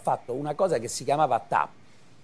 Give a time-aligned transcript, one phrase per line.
[0.00, 1.68] fatto una cosa che si chiamava TAP,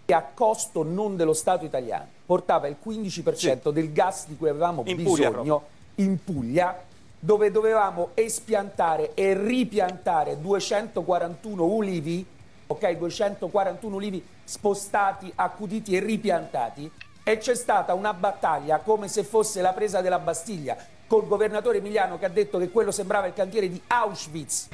[0.05, 3.73] che a costo non dello Stato italiano portava il 15% sì.
[3.73, 5.61] del gas di cui avevamo in bisogno Puglia,
[5.97, 6.83] in Puglia,
[7.19, 12.27] dove dovevamo espiantare e ripiantare 241 ulivi,
[12.67, 16.91] ok, 241 ulivi spostati, accuditi e ripiantati.
[17.23, 20.77] E c'è stata una battaglia come se fosse la presa della Bastiglia
[21.09, 24.69] col governatore Emiliano che ha detto che quello sembrava il cantiere di Auschwitz.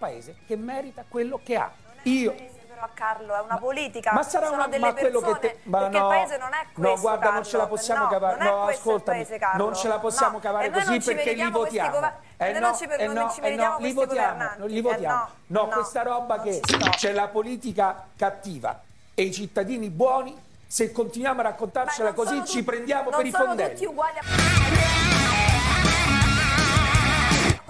[0.00, 1.70] Paese che merita quello che ha.
[2.04, 2.34] Io
[2.80, 5.98] però Carlo è una politica ma sarà una ma quello persone, che te, ma perché
[5.98, 7.34] no, il paese non è questo no guarda Carlo.
[7.34, 10.38] non ce la possiamo no, cavare no ascoltami paese, non ce la possiamo no.
[10.38, 11.96] cavare e così perché li votiamo
[12.38, 15.14] eh noi no, non ci, eh no, ci eh no, li votiamo, li Eh votiamo.
[15.14, 16.60] no, no, no, questa roba che
[16.96, 18.80] c'è la politica cattiva
[19.12, 20.34] e i cittadini buoni,
[20.66, 23.76] se continuiamo a raccontarcela Ma così ci tutti- prendiamo per i sono fondelli.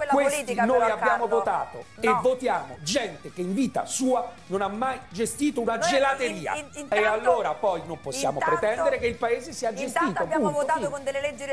[0.01, 1.27] Quella Questi politica noi però, abbiamo Carlo.
[1.27, 2.19] votato e No.
[2.23, 6.55] votiamo gente che in vita sua non ha mai gestito una Noi gelateria.
[6.55, 9.99] in- in- e intanto- allora poi non possiamo intanto- pretendere che il paese sia gestito.
[10.05, 10.89] Intanto abbiamo punto, votato fine.
[10.91, 11.45] con delle leggi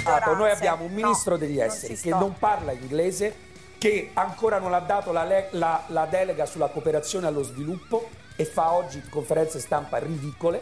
[0.00, 3.34] Stato, noi abbiamo un No, ministro degli non esteri che non parla inglese,
[3.78, 8.72] che ancora non ha dato la, la- la delega sulla cooperazione allo sviluppo e fa
[8.72, 10.58] oggi conferenze stampa ridicole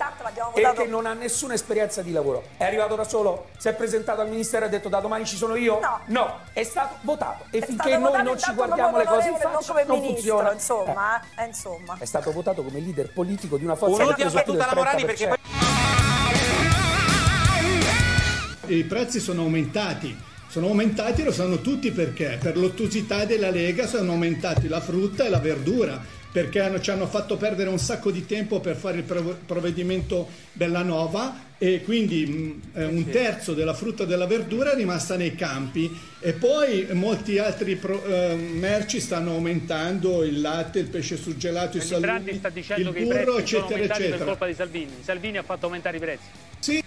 [0.54, 2.42] e che non ha nessuna esperienza di lavoro.
[2.56, 5.36] È arrivato da solo, si è presentato al ministero e ha detto da domani ci
[5.36, 5.80] sono io?
[6.06, 6.38] No.
[6.52, 9.48] è stato votato e È finché noi votato non ci guardiamo le cose in faccia
[9.50, 10.52] non come non ministro, funziona.
[10.52, 11.96] insomma, eh, insomma.
[11.98, 14.56] Eh, È stato votato come leader politico di una forza che ha preso più del
[14.56, 15.28] battuta alla Morandi perché 30%.
[18.66, 20.28] poi I prezzi sono aumentati.
[20.48, 22.38] Sono aumentati, lo sanno tutti perché.
[22.40, 26.00] Per l'ottusità della Lega sono aumentati la frutta e la verdura,
[26.32, 30.28] perché hanno- ci hanno fatto perdere un sacco di tempo per fare il prov- provvedimento
[30.52, 35.90] Bellanova e quindi eh, un terzo della frutta e della verdura è rimasta nei campi
[36.20, 41.80] e poi molti altri pro- eh, merci stanno aumentando, il latte, il pesce surgelato, i
[41.98, 44.24] Brandi salumi, sta dicendo il che i burro, prezzi sono eccetera, per eccetera.
[44.24, 44.92] colpa di Salvini.
[45.02, 46.24] Salvini ha fatto aumentare i prezzi.
[46.60, 46.82] Sì,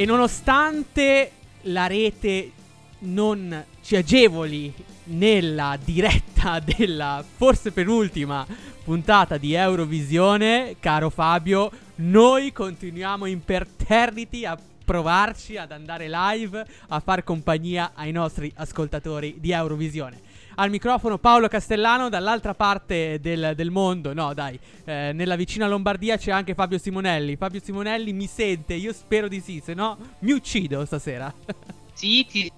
[0.00, 1.30] E nonostante
[1.64, 2.52] la rete
[3.00, 4.72] non ci agevoli
[5.04, 8.46] nella diretta della forse penultima
[8.82, 17.22] puntata di Eurovisione, caro Fabio, noi continuiamo imperterriti a provarci ad andare live a far
[17.22, 20.29] compagnia ai nostri ascoltatori di Eurovisione.
[20.60, 26.18] Al microfono Paolo Castellano, dall'altra parte del, del mondo, no dai, eh, nella vicina Lombardia
[26.18, 27.36] c'è anche Fabio Simonelli.
[27.36, 31.32] Fabio Simonelli mi sente, io spero di sì, se no mi uccido stasera.
[31.94, 32.52] Sì, ti,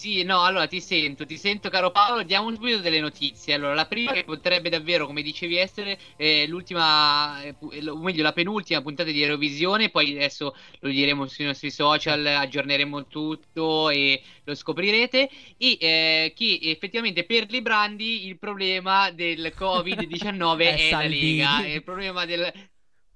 [0.00, 3.52] sì, no, allora ti sento, ti sento caro Paolo, diamo subito delle notizie.
[3.52, 7.54] Allora, la prima che potrebbe davvero, come dicevi essere, eh, l'ultima, eh,
[7.86, 13.08] o meglio la penultima puntata di Eurovisione, poi adesso lo diremo sui nostri social, aggiorneremo
[13.08, 15.28] tutto e lo scoprirete.
[15.58, 21.36] E eh, che effettivamente per Librandi il problema del Covid-19 È è, la Salvini.
[21.36, 22.52] Lega, è il problema del...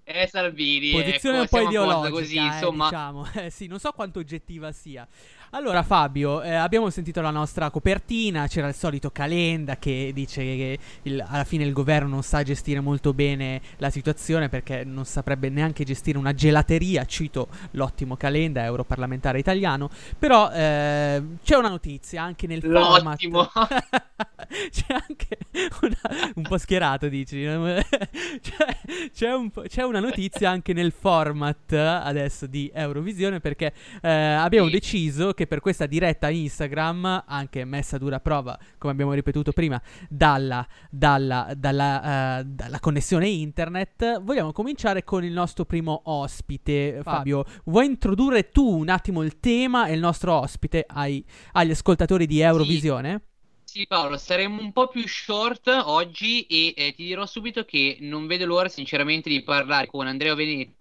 [0.02, 2.84] È Salvini, Posizione ecco, un po' ideologica, così, eh, insomma.
[2.90, 3.26] diciamo.
[3.40, 5.08] Eh, sì, non so quanto oggettiva sia.
[5.54, 10.78] Allora Fabio, eh, abbiamo sentito la nostra copertina, c'era il solito Calenda che dice che
[11.02, 15.50] il- alla fine il governo non sa gestire molto bene la situazione perché non saprebbe
[15.50, 22.48] neanche gestire una gelateria, cito l'ottimo Calenda, europarlamentare italiano, però eh, c'è una notizia anche
[22.48, 23.44] nel L'ottimo.
[23.44, 23.84] format.
[24.72, 25.38] c'è anche
[25.82, 27.44] una- un po' schierato dici,
[28.42, 28.76] c'è,
[29.14, 34.72] c'è un c'è una notizia anche nel format adesso di Eurovisione perché eh, abbiamo Sì.
[34.72, 39.80] deciso che per questa diretta Instagram, anche messa a dura prova, come abbiamo ripetuto prima,
[40.08, 47.00] dalla, dalla- dalla, eh, dalla connessione internet, vogliamo cominciare con il nostro primo ospite.
[47.02, 52.26] Fabio, vuoi introdurre tu un attimo il tema e il nostro ospite ai- agli ascoltatori
[52.26, 53.20] di Eurovisione?
[53.64, 58.26] Sì Paolo, saremo un po' più short oggi e eh, ti dirò subito che non
[58.28, 60.72] vedo l'ora sinceramente di parlare con Andrea Venetti.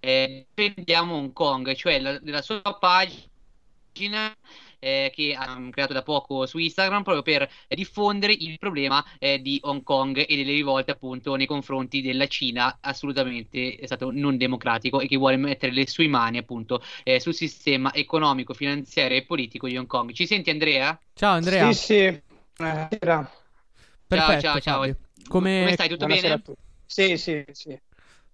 [0.00, 3.22] Eh, prendiamo Hong Kong, cioè la- della sua pagina
[4.78, 9.40] eh, che ha mm, creato da poco su Instagram proprio per diffondere il problema eh,
[9.40, 14.36] di Hong Kong e delle rivolte appunto nei confronti della Cina, assolutamente è stato non
[14.36, 19.24] democratico e che vuole mettere le sue mani appunto eh, sul sistema economico, finanziario e
[19.24, 20.12] politico di Hong Kong.
[20.12, 20.98] Ci senti Andrea?
[21.14, 21.72] Ciao Andrea.
[21.72, 22.22] Sì, sì.
[22.56, 23.30] Buonasera.
[24.06, 24.80] Perfetto, ciao, ciao.
[24.80, 24.96] Fabio.
[25.28, 25.88] Come, Come stai?
[25.88, 26.56] Tutto Buonasera bene?
[26.86, 27.80] Sì, sì, sì.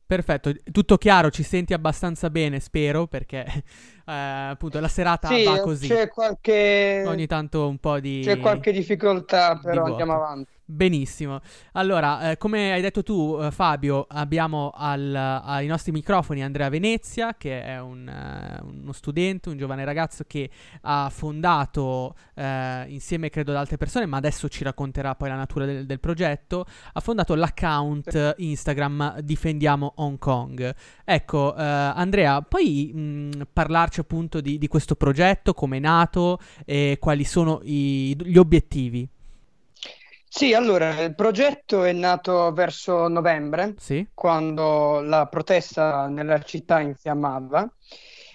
[0.09, 3.45] Perfetto, tutto chiaro, ci senti abbastanza bene, spero, perché
[4.07, 5.87] eh, appunto la serata Sì, va così.
[5.87, 8.23] c'è qualche, Ogni tanto un po' di...
[8.23, 10.58] c'è qualche difficoltà, però di andiamo avanti.
[10.71, 11.41] Benissimo.
[11.73, 17.35] Allora, eh, come hai detto tu, eh, Fabio, abbiamo al- ai nostri microfoni Andrea Venezia,
[17.39, 20.51] che è un, eh, uno studente, un giovane ragazzo che
[20.83, 25.65] ha fondato, eh, insieme credo ad altre persone, ma adesso ci racconterà poi la natura
[25.65, 30.75] del, del progetto, ha fondato l'account Instagram Difendiamo Hong Kong.
[31.03, 36.99] Ecco, eh, Andrea, puoi mh, parlarci appunto di, di questo progetto, come è nato e
[37.01, 39.09] quali sono i- gli obiettivi?
[40.31, 44.07] Sì, allora, il progetto è nato verso novembre, Sì?
[44.15, 47.69] quando la protesta nella città infiammava.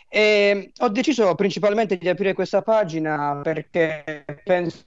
[0.07, 4.85] E ho deciso principalmente di aprire questa pagina perché penso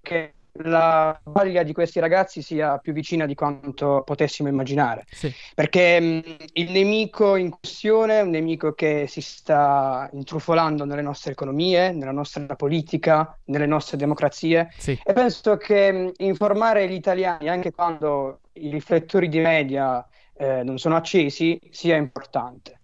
[0.00, 5.04] che la battaglia di questi ragazzi sia più vicina di quanto potessimo immaginare.
[5.10, 5.32] Sì.
[5.54, 6.22] Perché mh,
[6.54, 12.12] il nemico in questione è un nemico che si sta intrufolando nelle nostre economie, nella
[12.12, 14.72] nostra politica, nelle nostre democrazie.
[14.76, 14.98] Sì.
[15.04, 20.06] E penso che mh, informare gli italiani, anche quando i riflettori di media
[20.36, 22.75] eh, non sono accesi, sia importante.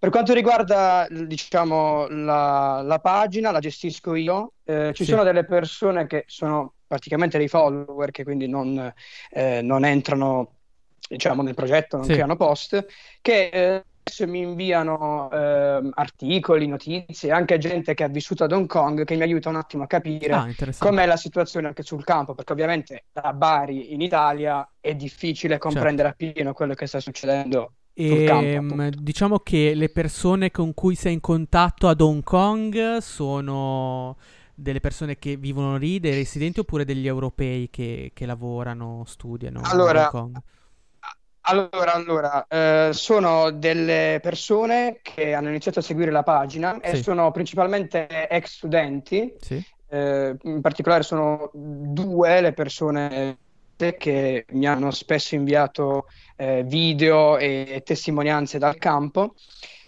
[0.00, 4.54] Per quanto riguarda, diciamo, la, la pagina, la gestisco io.
[4.64, 5.10] Eh, ci Sì.
[5.10, 8.90] sono delle persone che sono praticamente dei follower, che quindi non,
[9.30, 10.56] eh, non entrano,
[11.06, 12.12] diciamo, nel progetto, non Sì.
[12.12, 12.82] creano post,
[13.20, 13.84] che eh,
[14.26, 19.22] mi inviano ehm, articoli, notizie, anche gente che ha vissuto ad Hong Kong, che mi
[19.22, 20.48] aiuta un attimo a capire Ah,
[20.78, 25.68] com'è la situazione anche sul campo, perché ovviamente da Bari in Italia è difficile Certo.
[25.68, 30.94] comprendere appieno quello che sta succedendo sul campo, Ehm, diciamo che le persone con cui
[30.94, 34.16] sei in contatto ad Hong Kong sono
[34.54, 39.70] delle persone che vivono lì, dei residenti oppure degli europei che, che lavorano, studiano a
[39.70, 40.40] Allora, Hong Kong?
[41.44, 47.02] Allora, allora, eh, sono delle persone che hanno iniziato a seguire la pagina e Sì.
[47.02, 49.62] sono principalmente ex studenti, Sì?
[49.88, 53.38] eh, in particolare sono due le persone
[53.96, 56.06] che mi hanno spesso inviato
[56.36, 59.34] eh, video e testimonianze dal campo.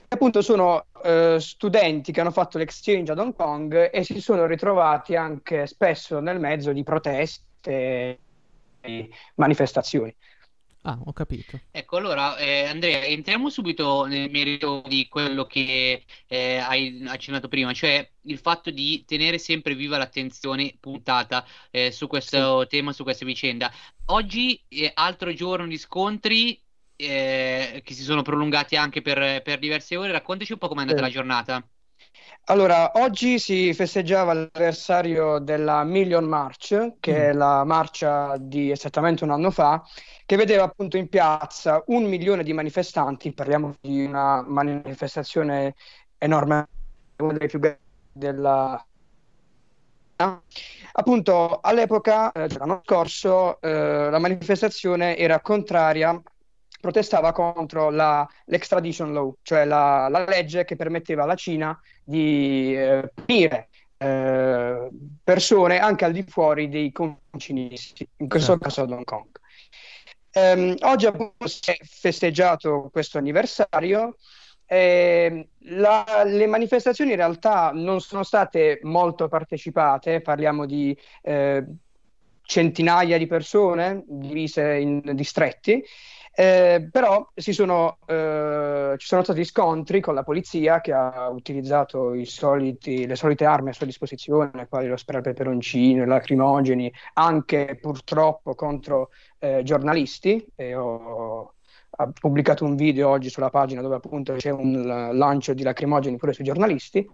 [0.09, 5.17] Appunto sono eh, studenti che hanno fatto l'exchange ad Hong Kong e si sono ritrovati
[5.17, 8.19] anche spesso nel mezzo di proteste
[8.81, 10.15] e manifestazioni.
[10.83, 11.61] Ah, ho capito.
[11.75, 17.73] Ecco, allora, eh, Andrea, entriamo subito nel merito di quello che eh, hai accennato prima,
[17.73, 23.25] cioè il fatto di tenere sempre viva l'attenzione puntata eh, su questo tema, su questa
[23.25, 23.73] vicenda.
[24.07, 26.63] Oggi, eh, altro giorno di scontri
[26.97, 30.13] eh, che si sono prolungati anche per, per diverse ore.
[30.13, 31.03] Raccontaci un po' com'è andata Sì.
[31.03, 31.67] la giornata.
[32.47, 37.31] Allora, oggi si festeggiava l'anniversario della Million March, che Mm.
[37.31, 39.83] è la marcia di esattamente un anno fa,
[40.27, 45.75] che vedeva appunto in piazza un milione di manifestanti, parliamo di una manifestazione
[46.19, 46.67] enorme,
[47.19, 47.81] una delle più grandi
[48.13, 48.85] della...
[50.95, 56.21] Appunto, all'epoca, eh, l'anno scorso, eh, la manifestazione era contraria,
[56.83, 63.09] protestava contro la, l'extradition law, cioè la, la legge che permetteva alla Cina di eh,
[63.15, 63.69] punire
[63.99, 64.89] eh,
[65.23, 67.71] persone anche al di fuori dei confini,
[68.17, 68.65] in questo Certo.
[68.65, 69.29] caso ad Hong Kong.
[70.33, 74.17] Ehm, oggi appunto si è festeggiato questo anniversario.
[74.65, 81.63] e la- le manifestazioni in realtà non sono state molto partecipate, parliamo di eh,
[82.41, 85.85] centinaia di persone divise in distretti,
[86.35, 93.07] eh, però sono, eh, ci sono stati scontri con la polizia che ha utilizzato soliti-
[93.07, 98.55] le solite armi a sua disposizione, quali lo spray al peperoncino, i lacrimogeni, anche purtroppo
[98.55, 100.47] contro eh, giornalisti.
[100.55, 101.55] E ho,
[101.97, 106.33] ha pubblicato un video oggi sulla pagina dove appunto c'è un lancio di lacrimogeni pure
[106.33, 107.07] sui giornalisti.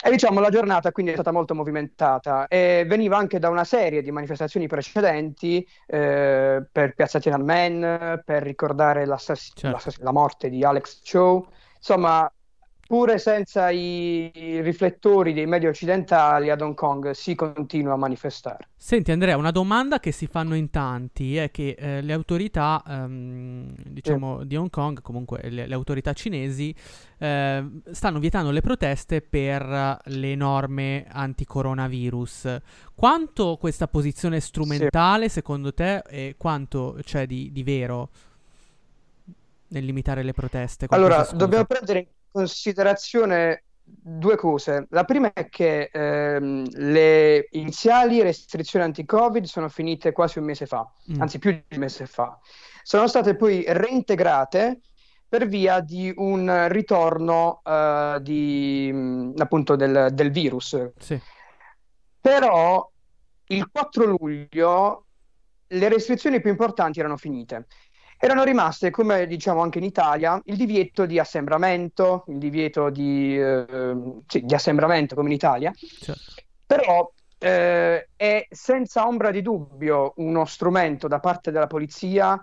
[0.00, 4.00] E diciamo la giornata quindi è stata molto movimentata e veniva anche da una serie
[4.00, 9.06] di manifestazioni precedenti eh, per Piazza Tiananmen, per ricordare
[9.54, 10.02] Certo.
[10.04, 11.48] la morte di Alex Chow.
[11.76, 12.30] Insomma,
[12.88, 14.30] pure senza i,
[14.62, 18.68] riflettori dei media occidentali ad Hong Kong si continua a manifestare.
[18.74, 23.74] Senti Andrea, una domanda che si fanno in tanti è che eh, le autorità, ehm,
[23.88, 26.74] diciamo, di Hong Kong, comunque le, le autorità cinesi,
[27.18, 32.56] eh, stanno vietando le proteste per le norme anticoronavirus.
[32.94, 38.08] Quanto questa posizione è strumentale secondo te e quanto c'è di, di vero
[39.68, 40.86] nel limitare le proteste?
[40.88, 44.86] Allora, dobbiamo prendere considerazione due cose.
[44.90, 50.90] La prima è che ehm, le iniziali restrizioni anti-Covid sono finite quasi un mese fa,
[51.10, 51.20] Mm.
[51.20, 52.38] anzi più di un mese fa.
[52.82, 54.80] sono state poi reintegrate
[55.28, 60.90] per via di un ritorno eh, di, mh, appunto del, del virus.
[60.98, 61.20] Sì.
[62.20, 62.90] Però
[63.48, 65.04] il 4 luglio
[65.66, 67.66] le restrizioni più importanti erano finite.
[68.20, 74.02] Erano rimaste, come diciamo anche in Italia, il divieto di assembramento, il divieto di, eh,
[74.26, 76.42] sì, di assembramento come in Italia, Certo.
[76.66, 77.08] però
[77.38, 82.40] eh, è senza ombra di dubbio uno strumento da parte della polizia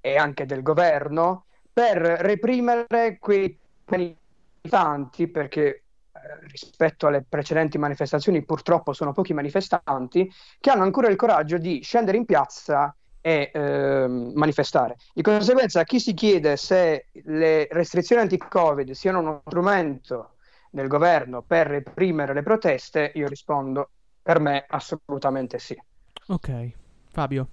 [0.00, 8.92] e anche del governo per reprimere quei manifestanti, perché eh, rispetto alle precedenti manifestazioni purtroppo
[8.92, 14.96] sono pochi manifestanti che hanno ancora il coraggio di scendere in piazza e ehm, manifestare.
[15.14, 20.34] Di conseguenza, a chi si chiede se le restrizioni anti-Covid siano uno strumento
[20.70, 25.80] del governo per reprimere le proteste, io rispondo per me assolutamente sì.
[26.26, 26.70] Ok.
[27.10, 27.48] Fabio.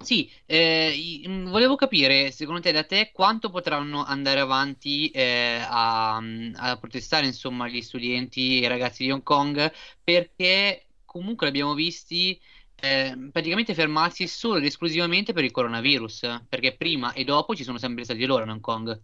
[0.00, 6.16] Sì, eh, mh, volevo capire, secondo te, da te, quanto potranno andare avanti eh, a,
[6.16, 12.38] a protestare, insomma, gli studenti e i ragazzi di Hong Kong, perché comunque l'abbiamo visti
[12.84, 17.78] eh, praticamente fermarsi solo ed esclusivamente per il coronavirus, perché prima e dopo ci sono
[17.78, 19.00] sempre stati loro in Hong Kong.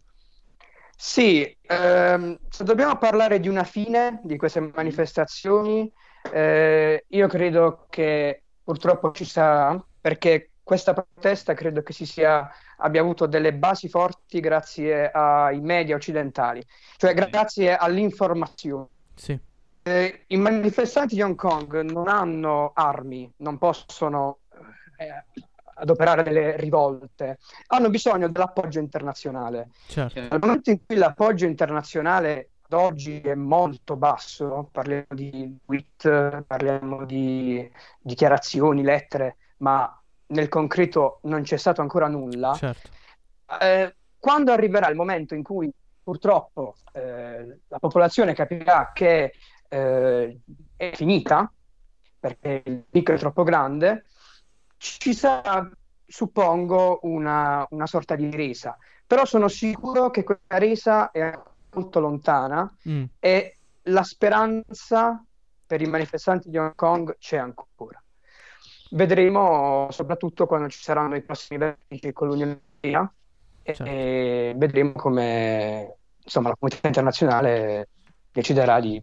[0.94, 5.90] Sì, ehm, se dobbiamo parlare di una fine di queste manifestazioni,
[6.30, 13.00] eh, io credo che purtroppo ci sarà, perché questa protesta credo che si sia, abbia
[13.00, 16.62] avuto delle basi forti grazie ai media occidentali,
[16.98, 18.86] cioè grazie all'informazione.
[19.14, 19.48] Sì.
[19.82, 24.40] Eh, I manifestanti di Hong Kong non hanno armi, non possono
[24.96, 25.24] eh,
[25.74, 29.70] adoperare delle rivolte, hanno bisogno dell'appoggio internazionale.
[29.86, 30.20] Certo.
[30.20, 37.04] Nel momento in cui l'appoggio internazionale ad oggi è molto basso, parliamo di tweet, parliamo
[37.04, 37.68] di
[38.00, 42.54] dichiarazioni, lettere, ma nel concreto non c'è stato ancora nulla.
[42.54, 42.88] Certo.
[43.60, 45.72] Eh, quando arriverà il momento in cui
[46.02, 49.32] purtroppo eh, la popolazione capirà che
[49.70, 50.38] eh,
[50.76, 51.50] è finita,
[52.18, 54.04] perché il picco è troppo grande,
[54.76, 55.70] ci sarà,
[56.06, 58.76] suppongo, una, una sorta di resa.
[59.06, 61.32] Però sono sicuro che quella resa è
[61.72, 63.04] molto lontana Mm.
[63.18, 65.24] e la speranza
[65.66, 68.02] per i manifestanti di Hong Kong c'è ancora.
[68.90, 73.12] Vedremo soprattutto quando ci saranno i prossimi vertici con l'Unione Europea
[73.62, 73.84] Certo.
[73.84, 77.88] e vedremo come insomma, la comunità internazionale
[78.32, 79.00] deciderà di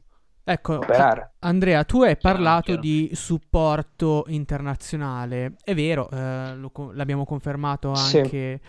[0.50, 1.32] Ecco, operare.
[1.40, 2.82] Andrea, tu hai parlato chiaro.
[2.82, 5.56] di supporto internazionale.
[5.62, 8.20] È vero, eh, lo l'abbiamo confermato Sì.
[8.20, 8.62] anche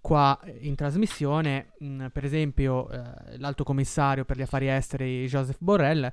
[0.00, 1.72] qua in trasmissione.
[1.82, 6.12] Mm, per esempio, eh, l'alto commissario per gli affari esteri Joseph Borrell ha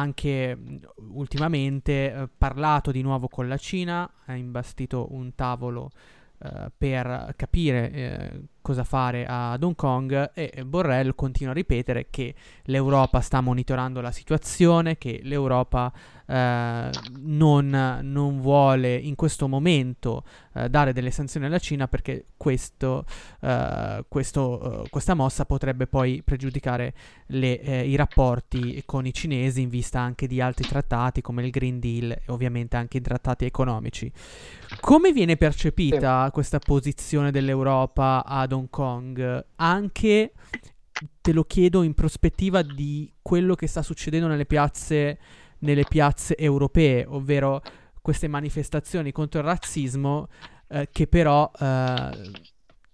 [0.00, 0.76] anche mm,
[1.14, 5.88] ultimamente eh, parlato di nuovo con la Cina, ha imbastito un tavolo
[6.40, 12.34] eh, per capire eh, cosa fare ad Hong Kong e Borrell continua a ripetere che
[12.64, 15.90] l'Europa sta monitorando la situazione, che l'Europa
[16.26, 23.06] eh, non, non vuole in questo momento eh, dare delle sanzioni alla Cina perché questo,
[23.40, 26.92] eh, questo, eh, questa mossa potrebbe poi pregiudicare
[27.28, 31.50] le, eh, i rapporti con i cinesi in vista anche di altri trattati come il
[31.50, 34.12] Green Deal e ovviamente anche i trattati economici.
[34.80, 39.44] Come viene percepita questa posizione dell'Europa ad Hong Kong?
[39.56, 40.32] Anche,
[41.20, 45.18] te lo chiedo, in prospettiva di quello che sta succedendo nelle piazze,
[45.60, 47.62] nelle piazze europee, ovvero
[48.02, 50.28] queste manifestazioni contro il razzismo
[50.68, 52.30] eh, che però eh,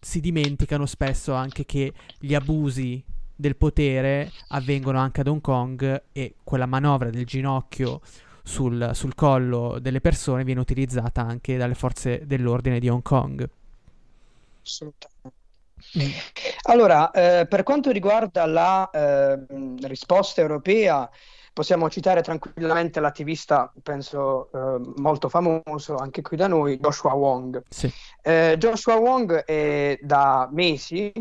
[0.01, 3.03] si dimenticano spesso anche che gli abusi
[3.37, 8.01] del potere avvengono anche ad Hong Kong e quella manovra del ginocchio
[8.43, 13.49] sul, sul collo delle persone viene utilizzata anche dalle forze dell'ordine di Hong Kong.
[14.63, 15.14] Assolutamente.
[16.63, 19.39] Allora, eh, per quanto riguarda la eh,
[19.83, 21.09] risposta europea,
[21.53, 27.63] possiamo citare tranquillamente l'attivista, penso, eh, molto famoso anche qui da noi, Joshua Wong.
[27.69, 27.91] Sì,
[28.23, 31.13] Eh, Joshua Wong è da mesi,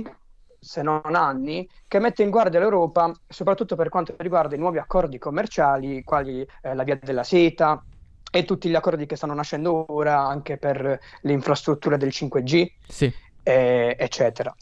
[0.59, 5.19] se non anni, che mette in guardia l'Europa, soprattutto per quanto riguarda i nuovi accordi
[5.19, 7.83] commerciali, quali eh, la via della seta
[8.31, 13.13] e tutti gli accordi che stanno nascendo ora anche per le infrastrutture del 5G sì,
[13.43, 14.55] eh, eccetera.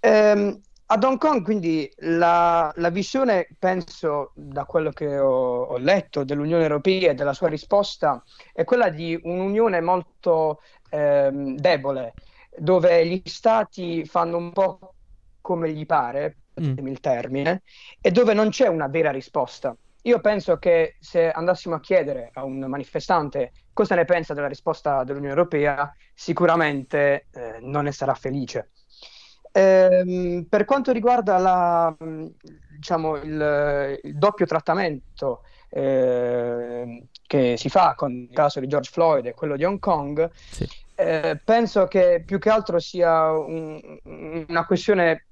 [0.00, 6.22] Ehm, ad Hong Kong, quindi, la, la visione, penso, da quello che ho, ho letto
[6.24, 12.14] dell'Unione Europea e della sua risposta, è quella di un'unione molto ehm, debole,
[12.54, 14.94] dove gli stati fanno un po'
[15.40, 16.86] come gli pare, Mm.
[16.86, 17.62] il termine,
[17.98, 19.74] e dove non c'è una vera risposta.
[20.02, 25.04] Io penso che se andassimo a chiedere a un manifestante cosa ne pensa della risposta
[25.04, 28.70] dell'Unione Europea, sicuramente eh, non ne sarà felice.
[29.52, 31.94] Ehm, per quanto riguarda la,
[32.70, 39.26] diciamo, il, il, doppio trattamento eh, che si fa con il caso di George Floyd
[39.26, 40.66] e quello di Hong Kong, sì.
[40.94, 43.98] eh, penso che più che altro sia un,
[44.48, 45.26] una questione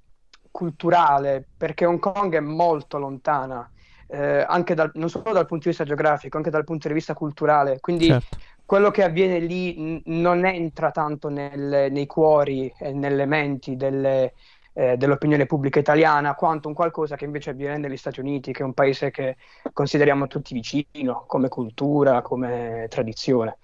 [0.51, 3.71] culturale, perché Hong Kong è molto lontana,
[4.11, 7.15] eh, anche dal, non solo dal punto di vista geografico, anche dal punto di vista
[7.15, 7.79] culturale.
[7.81, 8.39] Quindi certo.
[8.65, 14.35] quello che avviene lì n- non entra tanto nel, nei cuori e nelle menti delle,
[14.73, 18.65] eh, dell'opinione pubblica italiana, quanto un qualcosa che invece avviene negli Stati Uniti, che è
[18.65, 19.37] un paese che
[19.73, 23.59] consideriamo tutti vicino come cultura, come tradizione.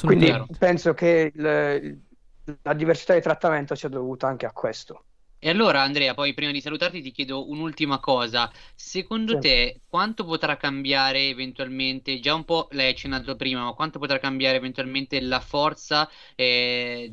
[0.00, 2.00] Quindi penso che il,
[2.62, 5.04] la diversità di trattamento sia dovuta anche a questo.
[5.40, 8.50] E allora Andrea, poi prima di salutarti ti chiedo un'ultima cosa.
[8.74, 9.38] Secondo sì.
[9.40, 14.56] te quanto potrà cambiare eventualmente, già un po' l'hai accennato prima, ma quanto potrà cambiare
[14.56, 17.12] eventualmente la forza eh,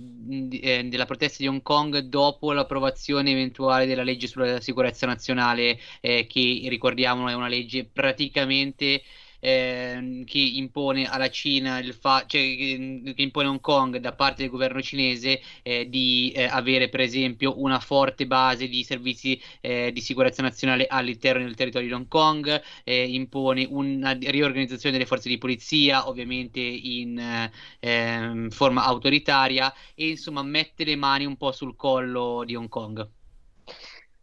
[0.51, 6.25] eh, della protesta di Hong Kong dopo l'approvazione eventuale della legge sulla sicurezza nazionale, eh,
[6.25, 9.03] che ricordiamo è una legge praticamente
[9.45, 14.41] eh, che impone alla Cina, il fa- cioè, che, impone a Hong Kong da parte
[14.41, 19.91] del governo cinese eh, di eh, avere per esempio una forte base di servizi eh,
[19.93, 25.29] di sicurezza nazionale all'interno del territorio di Hong Kong, eh, impone una riorganizzazione delle forze
[25.29, 31.75] di polizia, ovviamente in ehm, forma autoritaria e insomma mette le mani un po' sul
[31.75, 33.07] collo di Hong Kong.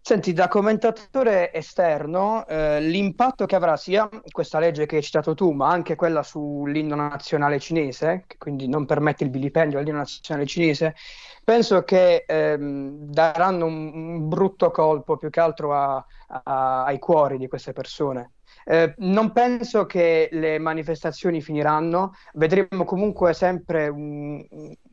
[0.04, 5.52] Senti, da commentatore esterno, eh, l'impatto che avrà sia questa legge che hai citato tu,
[5.52, 10.96] ma anche quella sull'inno nazionale cinese, che quindi non permette il vilipendio all'inno nazionale cinese,
[11.44, 16.04] penso che ehm, daranno un, un, brutto colpo più che altro a,
[16.42, 18.32] a, ai cuori di queste persone.
[18.64, 24.44] Eh, non penso che le manifestazioni finiranno, vedremo comunque sempre un,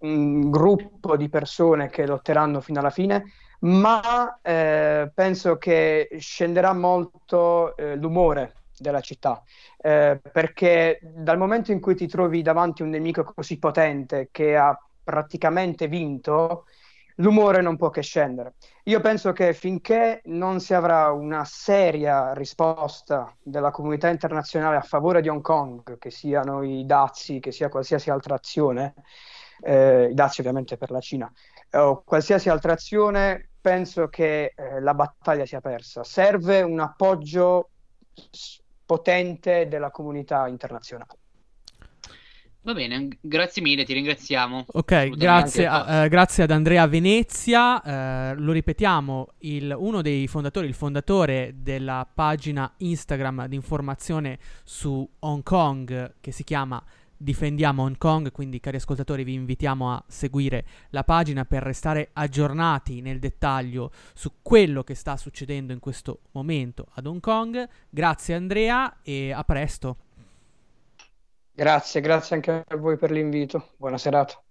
[0.02, 3.24] un gruppo di persone che lotteranno fino alla fine
[3.60, 9.44] ma eh, penso che scenderà molto eh, l'umore della città,
[9.78, 14.56] eh, perché dal momento in cui ti trovi davanti a un nemico così potente che
[14.56, 16.66] ha praticamente vinto,
[17.16, 18.54] l'umore non può che scendere.
[18.84, 25.22] Io penso che finché non si avrà una seria risposta della comunità internazionale a favore
[25.22, 28.94] di Hong Kong, che siano i dazi, che sia qualsiasi altra azione,
[29.62, 31.32] eh, i dazi ovviamente per la Cina,
[31.74, 36.04] o qualsiasi altra azione, penso che eh, la battaglia sia persa.
[36.04, 37.70] Serve un appoggio
[38.86, 41.18] potente della comunità internazionale.
[42.62, 44.66] Va bene, grazie mille, ti ringraziamo.
[44.74, 47.82] Ok, grazie, a, uh, grazie, ad Andrea Venezia.
[47.84, 55.10] Uh, lo ripetiamo, il, uno dei fondatori, il fondatore della pagina Instagram di informazione su
[55.20, 56.84] Hong Kong che si chiama
[57.22, 63.02] difendiamo Hong Kong, quindi cari ascoltatori vi invitiamo a seguire la pagina per restare aggiornati
[63.02, 67.68] nel dettaglio su quello che sta succedendo in questo momento ad Hong Kong.
[67.90, 69.98] Grazie Andrea e a presto.
[71.52, 73.72] Grazie, grazie anche a voi per l'invito.
[73.76, 74.42] Buona serata.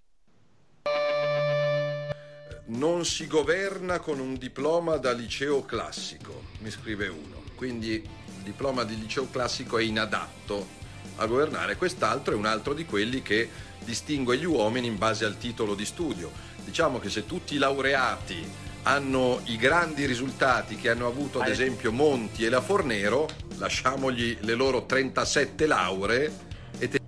[2.66, 7.40] Non si governa con un diploma da liceo classico, mi scrive uno.
[7.54, 10.77] Quindi il diploma di liceo classico è inadatto
[11.18, 13.48] a governare, quest'altro è un altro di quelli che
[13.84, 16.30] distingue gli uomini in base al titolo di studio.
[16.64, 21.92] Diciamo che se tutti i laureati hanno i grandi risultati che hanno avuto ad esempio
[21.92, 26.32] Monti e la Fornero, lasciamogli le loro 37 lauree
[26.78, 27.00] e te...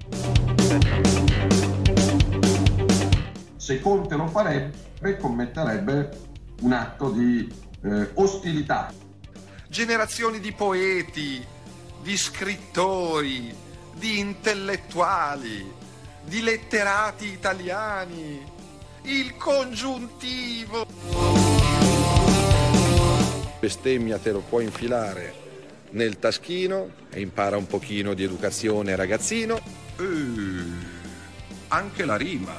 [3.57, 6.11] Se Conte lo farebbe, commetterebbe
[6.63, 7.49] un atto di
[7.83, 8.93] eh, ostilità.
[9.69, 11.45] Generazioni di poeti,
[12.03, 13.55] di scrittori,
[14.01, 15.71] di intellettuali,
[16.25, 18.43] di letterati italiani,
[19.03, 20.87] il congiuntivo.
[23.61, 25.35] Bestemmia te lo puoi infilare
[25.91, 29.61] nel taschino e impara un pochino di educazione ragazzino.
[29.99, 30.05] E
[31.69, 32.55] anche la rima.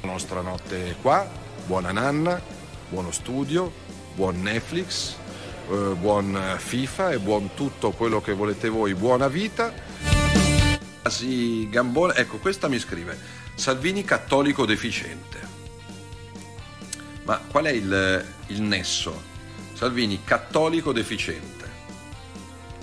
[0.00, 1.24] La nostra notte è qua,
[1.66, 2.40] buona nanna,
[2.88, 3.72] buono studio,
[4.16, 5.14] buon Netflix,
[5.68, 9.72] eh, buon FIFA e buon tutto quello che volete voi, buona vita.
[11.68, 13.18] Gambone, ecco, questa mi scrive,
[13.54, 15.54] Salvini cattolico deficiente.
[17.24, 19.22] Ma qual è il, il nesso?
[19.72, 21.64] Salvini cattolico deficiente.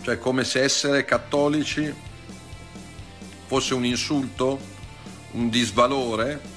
[0.01, 1.93] Cioè come se essere cattolici
[3.45, 4.59] fosse un insulto,
[5.31, 6.51] un disvalore.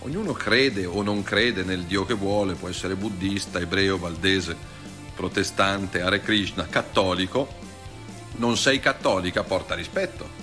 [0.00, 4.78] Ognuno crede o non crede nel Dio che vuole, può essere buddista, ebreo, valdese
[5.14, 7.48] protestante, Hare Krishna, cattolico,
[8.36, 10.39] non sei cattolica, porta rispetto.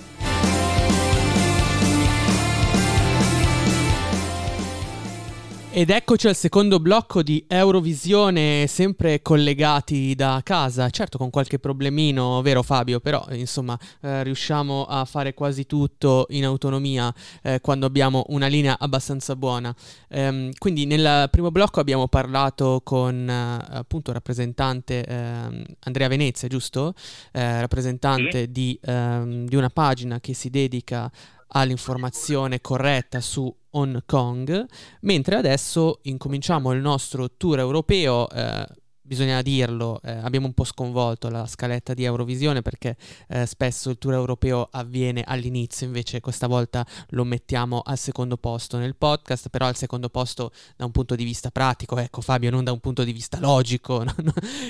[5.78, 12.42] Ed eccoci al secondo blocco di Eurovisione, sempre collegati da casa, certo con qualche problemino,
[12.42, 18.24] vero Fabio, però insomma eh, riusciamo a fare quasi tutto in autonomia eh, quando abbiamo
[18.30, 19.72] una linea abbastanza buona.
[20.08, 26.92] Ehm, quindi nel primo blocco abbiamo parlato con eh, appunto rappresentante ehm, Andrea Venezia, giusto?
[27.30, 28.50] Eh, rappresentante Sì.
[28.50, 31.08] di, ehm, di una pagina che si dedica
[31.50, 34.66] all'informazione corretta su Hong Kong,
[35.02, 38.28] mentre adesso incominciamo il nostro tour europeo.
[38.30, 38.66] eh,
[39.08, 42.94] bisogna dirlo, eh, abbiamo un po' sconvolto la scaletta di Eurovisione perché
[43.28, 48.76] eh, spesso il tour europeo avviene all'inizio, invece questa volta lo mettiamo al secondo posto
[48.76, 52.64] nel podcast, però al secondo posto da un punto di vista pratico, ecco Fabio, non
[52.64, 54.14] da un punto di vista logico, no?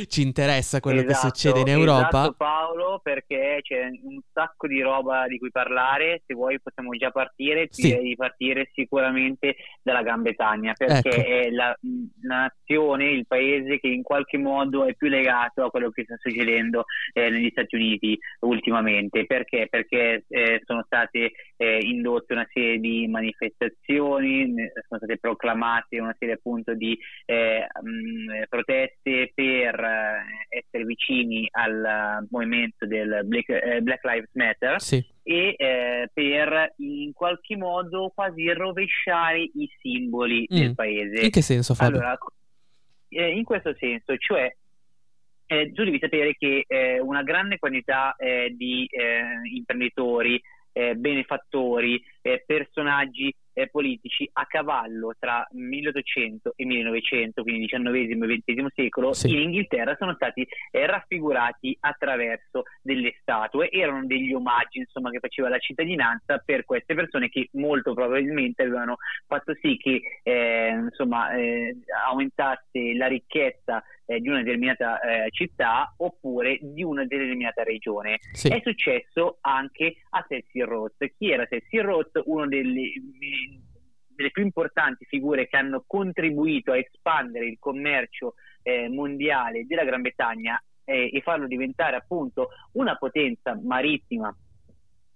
[0.07, 2.09] Ci interessa quello che Esatto, succede in Europa.
[2.09, 7.11] Esatto Paolo, perché c'è un sacco di roba di cui parlare, se vuoi possiamo già
[7.11, 7.83] partire, Sì.
[7.89, 11.29] direi di partire sicuramente dalla Gran Bretagna, perché Ecco.
[11.29, 11.77] è la,
[12.23, 16.17] la nazione, il paese che in qualche modo è più legato a quello che sta
[16.19, 19.25] succedendo eh, negli Stati Uniti ultimamente.
[19.25, 19.69] Perché?
[19.71, 24.53] Perché eh, sono state eh, indotte una serie di manifestazioni,
[24.89, 32.27] sono state proclamate una serie appunto di eh, mh, proteste per eh, essere vicini al
[32.31, 35.05] movimento del Black, eh, Black Lives Matter Sì.
[35.23, 40.57] e eh, per in qualche modo quasi rovesciare i simboli Mm.
[40.57, 41.25] del paese.
[41.25, 41.99] In che senso Fabio?
[41.99, 42.19] Allora,
[43.09, 44.53] eh, in questo senso, cioè
[45.47, 50.41] eh, tu devi sapere che eh, una grande quantità eh, di eh, imprenditori,
[50.79, 58.43] eh, benefattori, eh, personaggi eh, politici a cavallo tra 1800 e 1900, quindi XIX e
[58.45, 59.33] XX secolo, Sì.
[59.33, 65.49] in Inghilterra sono stati eh, raffigurati attraverso delle statue, erano degli omaggi insomma, che faceva
[65.49, 71.77] la cittadinanza per queste persone che molto probabilmente avevano fatto sì che eh, insomma, eh,
[72.07, 78.19] aumentasse la ricchezza eh, di una determinata eh, città oppure di una determinata regione.
[78.33, 78.49] Sì.
[78.49, 81.13] È successo anche a Cecil Rhodes.
[81.17, 82.23] Chi era Cecil Rhodes?
[82.25, 82.91] Uno delle,
[84.09, 90.01] delle più importanti figure che hanno contribuito a espandere il commercio eh, mondiale della Gran
[90.01, 94.35] Bretagna eh, e farlo diventare appunto una potenza marittima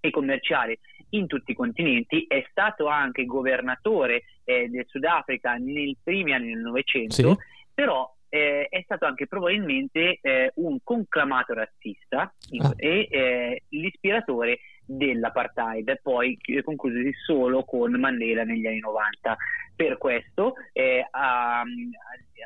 [0.00, 6.32] e commerciale in tutti i continenti, è stato anche governatore eh, del Sudafrica nei primi
[6.32, 7.36] anni del Novecento, Sì.
[7.72, 12.72] però eh, è stato anche probabilmente eh, un conclamato razzista Ah.
[12.76, 19.36] e eh, l'ispiratore dell'apartheid, poi conclusosi solo con Mandela negli anni 90.
[19.76, 21.64] Per questo eh, a- a-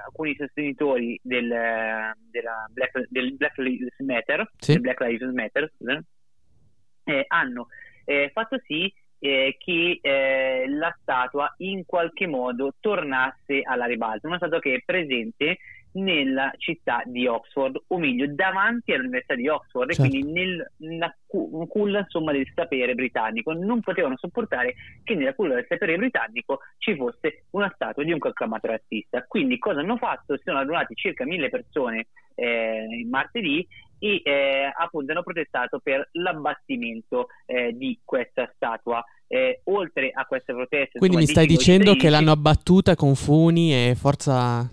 [0.04, 1.48] alcuni sostenitori del,
[2.72, 4.72] Black, del Black Lives Matter, Sì.
[4.72, 5.72] del Black Lives Matter
[7.04, 7.68] eh, hanno
[8.04, 14.36] eh, fatto sì eh, che eh, la statua in qualche modo tornasse alla ribalta, una
[14.36, 15.58] statua che è presente
[15.92, 20.04] nella città di Oxford, o meglio davanti all'università di Oxford, Certo.
[20.04, 23.52] e quindi nel- nella cu- culla insomma, del sapere britannico.
[23.52, 28.18] Non potevano sopportare che nella culla del sapere britannico ci fosse una statua di un
[28.18, 29.24] conclamato razzista.
[29.26, 30.36] Quindi cosa hanno fatto?
[30.36, 33.66] Si sono radunati circa mille persone eh, martedì
[33.98, 39.02] e eh, appunto hanno protestato per l'abbattimento eh, di questa statua.
[39.28, 43.72] Eh, oltre a queste proteste, Quindi insomma, mi stai dicendo che l'hanno abbattuta con funi
[43.72, 44.68] e forza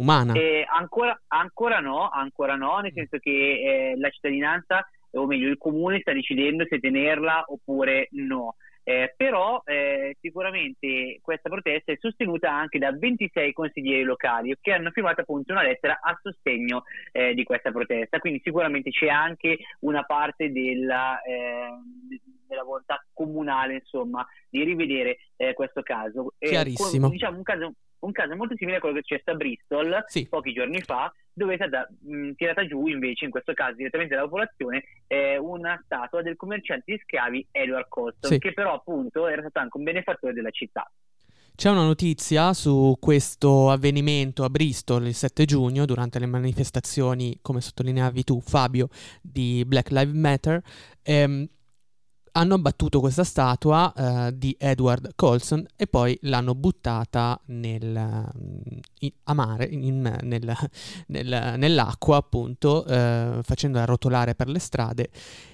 [0.00, 0.32] umana?
[0.34, 5.58] eh, ancora, ancora no, ancora no, nel senso che eh, la cittadinanza, o meglio il
[5.58, 8.56] comune, sta decidendo se tenerla oppure no.
[8.82, 14.90] Eh, però eh, sicuramente questa protesta è sostenuta anche da 26 consiglieri locali che hanno
[14.90, 20.02] firmato appunto una lettera a sostegno eh, di questa protesta, quindi sicuramente c'è anche una
[20.04, 21.68] parte della, eh,
[22.48, 26.32] della volontà comunale insomma di rivedere eh, questo caso.
[26.38, 27.06] Eh, Chiarissimo.
[27.06, 30.04] co- diciamo un caso, un caso molto simile a quello che è successo a Bristol
[30.06, 30.26] Sì.
[30.28, 34.26] pochi giorni fa, dove è stata mh, tirata giù invece, in questo caso direttamente dalla
[34.28, 38.38] popolazione, eh, una statua del commerciante di schiavi Edward Colston, Sì.
[38.38, 40.90] che però appunto era stato anche un benefattore della città.
[41.54, 47.60] C'è una notizia su questo avvenimento a Bristol il 7 giugno durante le manifestazioni, come
[47.60, 48.88] sottolineavi tu Fabio,
[49.20, 50.62] di Black Lives Matter.
[51.02, 51.46] Ehm,
[52.32, 57.86] hanno abbattuto questa statua eh, di Edward Colson e poi l'hanno buttata nel,
[58.36, 60.56] mm, in- a mare, in- nel-
[61.08, 65.10] nel- nell'acqua appunto, eh, facendola rotolare per le strade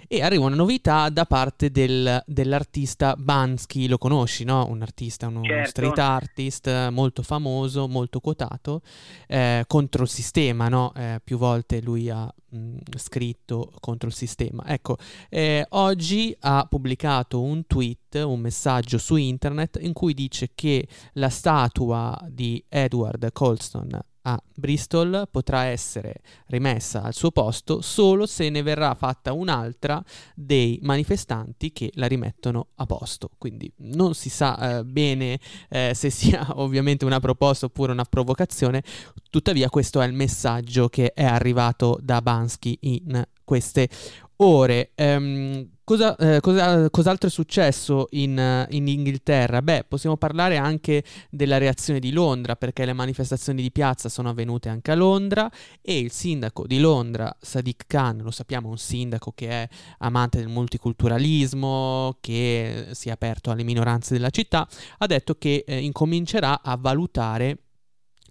[0.08, 4.66] e arriva una novità da parte del- dell'artista Bansky, lo conosci, no?
[4.68, 5.68] Un artista, uno Certo.
[5.70, 8.82] street artist eh, molto famoso, molto quotato,
[9.26, 10.92] eh, contro il sistema, no?
[10.94, 14.64] Eh, più volte lui ha mh, scritto contro il sistema.
[14.66, 14.96] Ecco,
[15.28, 21.28] eh, oggi ha pubblicato un tweet, un messaggio su internet in cui dice che la
[21.28, 28.62] statua di Edward Colston a Bristol potrà essere rimessa al suo posto solo se ne
[28.62, 30.02] verrà fatta un'altra
[30.34, 33.30] dei manifestanti che la rimettono a posto.
[33.38, 38.82] Quindi non si sa eh, bene eh, se sia ovviamente una proposta oppure una provocazione,
[39.30, 43.88] tuttavia questo è il messaggio che è arrivato da Bansky in queste
[44.38, 44.90] ore.
[44.94, 49.62] Ehm, cosa, eh, cosa- cos'altro è successo in, eh, in Inghilterra?
[49.62, 54.68] Beh, possiamo parlare anche della reazione di Londra, perché le manifestazioni di piazza sono avvenute
[54.68, 59.32] anche a Londra e il sindaco di Londra, Sadiq Khan, lo sappiamo, è un sindaco
[59.34, 59.68] che è
[59.98, 64.68] amante del multiculturalismo, che si è aperto alle minoranze della città,
[64.98, 67.58] ha detto che eh, incomincerà a valutare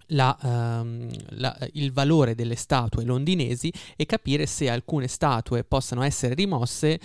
[0.07, 6.33] la, ehm, la- il valore delle statue londinesi e capire se alcune statue possano essere
[6.33, 6.99] rimosse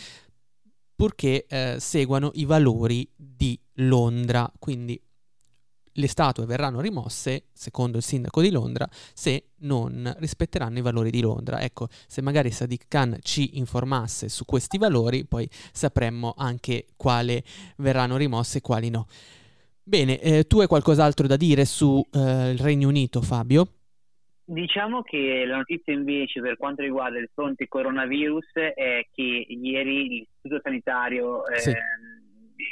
[0.95, 4.51] purché eh, seguano i valori di Londra.
[4.59, 5.01] Quindi
[5.95, 11.21] le statue verranno rimosse, secondo il sindaco di Londra, se non rispetteranno i valori di
[11.21, 11.61] Londra.
[11.61, 17.43] Ecco, se magari Sadiq Khan ci informasse su questi valori, poi sapremmo anche quali
[17.77, 19.07] verranno rimosse e quali no.
[19.91, 23.67] Bene, eh, tu hai qualcos'altro da dire sul Regno Unito, Fabio?
[24.45, 30.61] Diciamo che la notizia invece per quanto riguarda il fronte coronavirus è che ieri l'Istituto
[30.63, 31.75] Sanitario eh,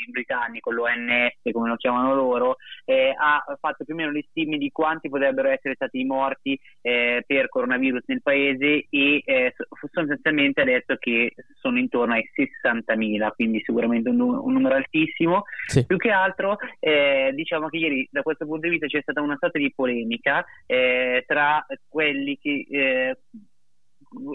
[0.04, 0.10] Sì.
[0.10, 4.70] britannico, l'ONS come lo chiamano loro, eh, ha fatto più o meno le stime di
[4.70, 10.60] quanti potrebbero essere stati i morti eh, per coronavirus nel paese e eh, so- sostanzialmente
[10.60, 15.44] ha detto che sono intorno ai 60.000, quindi sicuramente un, un numero altissimo.
[15.66, 15.86] Sì.
[15.86, 19.36] Più che altro eh, diciamo che ieri da questo punto di vista c'è stata una
[19.38, 23.18] sorta di polemica eh, tra quelli che eh,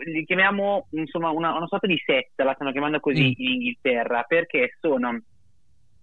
[0.05, 3.31] li chiamiamo insomma una, una sorta di setta, la stanno chiamando così Mm.
[3.37, 5.19] in Inghilterra, perché sono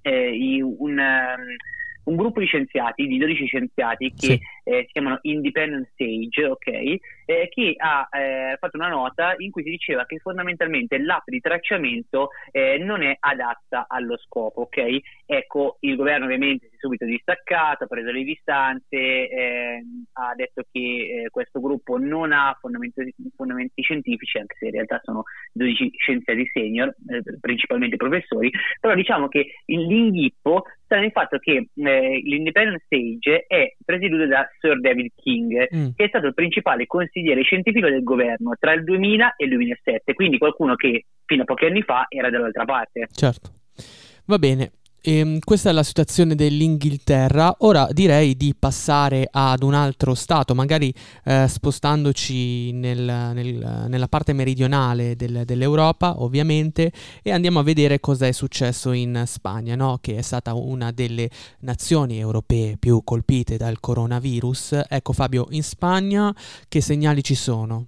[0.02, 1.56] eh, un, ehm,
[2.04, 4.40] un gruppo di scienziati, di 12 scienziati che Sì.
[4.70, 9.62] Eh, si chiamano Independent Sage, ok, eh, che ha eh, fatto una nota in cui
[9.64, 14.98] si diceva che fondamentalmente l'app di tracciamento eh, non è adatta allo scopo, ok?
[15.26, 20.62] Ecco, il governo ovviamente si è subito distaccato, ha preso le distanze, ehm, ha detto
[20.70, 20.78] che
[21.24, 26.48] eh, questo gruppo non ha fondamenti, fondamenti scientifici, anche se in realtà sono 12 scienziati
[26.52, 33.44] senior, eh, principalmente professori, però diciamo che l'inghippo sta nel fatto che eh, l'Independent Stage
[33.46, 35.88] è presieduto da Sir David King, Mm.
[35.96, 40.14] che è stato il principale consigliere scientifico del governo tra il 2000 e il 2007,
[40.14, 43.08] quindi qualcuno che fino a pochi anni fa era dall'altra parte.
[43.12, 43.50] Certo.
[44.26, 44.72] Va bene.
[45.02, 47.56] Ehm, questa è la situazione dell'Inghilterra.
[47.60, 50.92] Ora direi di passare ad un altro stato, magari
[51.24, 58.26] eh, spostandoci nel- nel- nella parte meridionale del- dell'Europa, ovviamente, e andiamo a vedere cosa
[58.26, 59.98] è successo in Spagna, no?
[60.00, 64.82] che è stata una delle nazioni europee più colpite dal coronavirus.
[64.88, 66.34] Ecco Fabio, in Spagna
[66.68, 67.86] che segnali ci sono?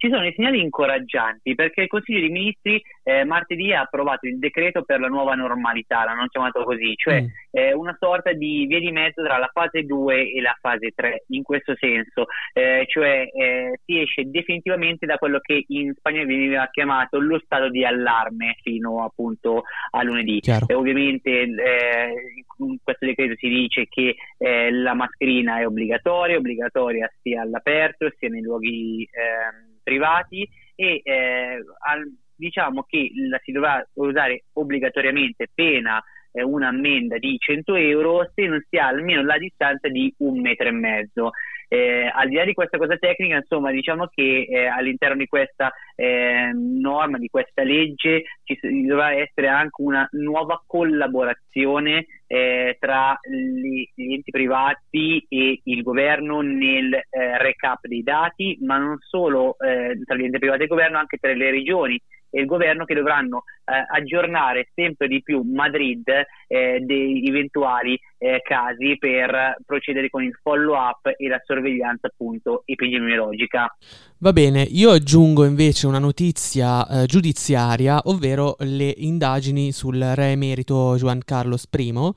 [0.00, 4.38] Ci sono dei segnali incoraggianti perché il Consiglio dei Ministri eh, martedì ha approvato il
[4.38, 7.26] decreto per la nuova normalità, l'hanno chiamato così, cioè Mm.
[7.50, 11.24] eh, una sorta di via di mezzo tra la fase 2 e la fase 3,
[11.28, 16.66] in questo senso, eh, cioè eh, si esce definitivamente da quello che in Spagna veniva
[16.70, 20.40] chiamato lo stato di allarme fino appunto a lunedì.
[20.66, 22.14] E ovviamente eh,
[22.58, 28.30] in questo decreto si dice che eh, la mascherina è obbligatoria, obbligatoria sia all'aperto sia
[28.30, 36.02] nei luoghi ehm, privati e eh, al- diciamo che la si dovrà usare obbligatoriamente pena
[36.32, 40.68] eh, un'ammenda di 100 euro se non si ha almeno la distanza di un metro
[40.68, 41.30] e mezzo.
[41.72, 45.70] Eh, al di là di questa cosa tecnica, insomma, diciamo che eh, all'interno di questa
[45.94, 53.88] eh, norma, di questa legge, ci dovrà essere anche una nuova collaborazione eh, tra gli,
[53.94, 59.96] gli enti privati e il governo nel eh, recap dei dati, ma non solo eh,
[60.04, 62.94] tra gli enti privati e il governo, anche tra le regioni e il governo che
[62.94, 66.08] dovranno eh, aggiornare sempre di più Madrid
[66.46, 72.62] eh, dei eventuali eh, casi per procedere con il follow up e la sorveglianza appunto
[72.66, 73.74] epidemiologica.
[74.18, 80.96] Va bene, io aggiungo invece una notizia eh, giudiziaria, ovvero le indagini sul re emerito
[80.98, 82.12] Juan Carlos I,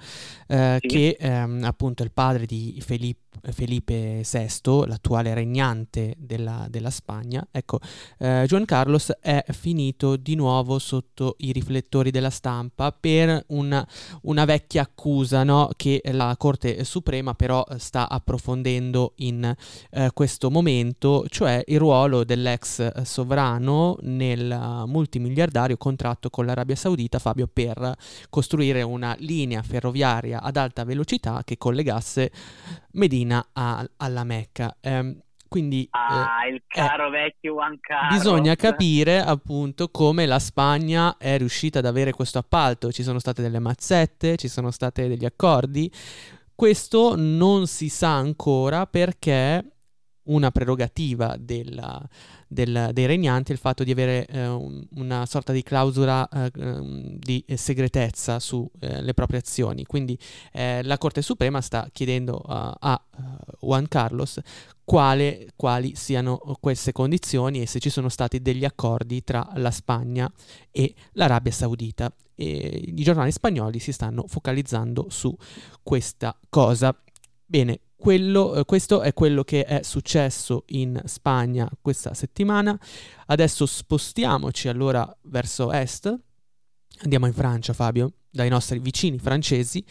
[0.49, 0.87] eh, Sì.
[0.87, 3.21] che ehm, appunto è il padre di Felipe,
[3.53, 7.47] Felipe VI, l'attuale regnante della, della Spagna.
[7.49, 7.79] Ecco,
[8.19, 13.87] eh, Juan Carlos è finito di nuovo sotto i riflettori della stampa per una,
[14.23, 15.69] una vecchia accusa no?
[15.77, 19.53] che la Corte Suprema però sta approfondendo in
[19.91, 26.75] eh, questo momento, cioè il ruolo dell'ex eh, sovrano nel eh, multimiliardario contratto con l'Arabia
[26.75, 27.95] Saudita, Fabio, per
[28.29, 32.32] costruire una linea ferroviaria ad alta velocità che collegasse
[32.93, 34.75] Medina a- alla Mecca.
[34.82, 35.19] Ehm,
[35.53, 38.17] quindi Ah, eh, il caro vecchio Juan Carlos.
[38.17, 42.91] Bisogna capire appunto come la Spagna è riuscita ad avere questo appalto.
[42.91, 45.91] Ci sono state delle mazzette, ci sono stati degli accordi.
[46.55, 49.72] Questo non si sa ancora perché
[50.25, 52.01] una prerogativa della-
[52.47, 57.17] del- dei regnanti il fatto di avere eh, un- una sorta di clausola eh, ehm,
[57.17, 59.86] di segretezza sulle proprie azioni.
[59.86, 60.17] Quindi
[60.51, 63.21] eh, la Corte Suprema sta chiedendo a, a eh,
[63.62, 64.39] Juan Carlos
[64.83, 70.31] quale- quali siano queste condizioni e se ci sono stati degli accordi tra la Spagna
[70.71, 72.13] e l'Arabia Saudita.
[72.36, 75.36] E I giornali spagnoli si stanno focalizzando su
[75.81, 76.95] questa cosa.
[77.45, 82.77] Bene, quello- eh, questo è quello che è successo in Spagna questa settimana.
[83.27, 86.13] Adesso spostiamoci allora verso est.
[87.03, 89.84] Andiamo in Francia, Fabio, dai nostri vicini francesi.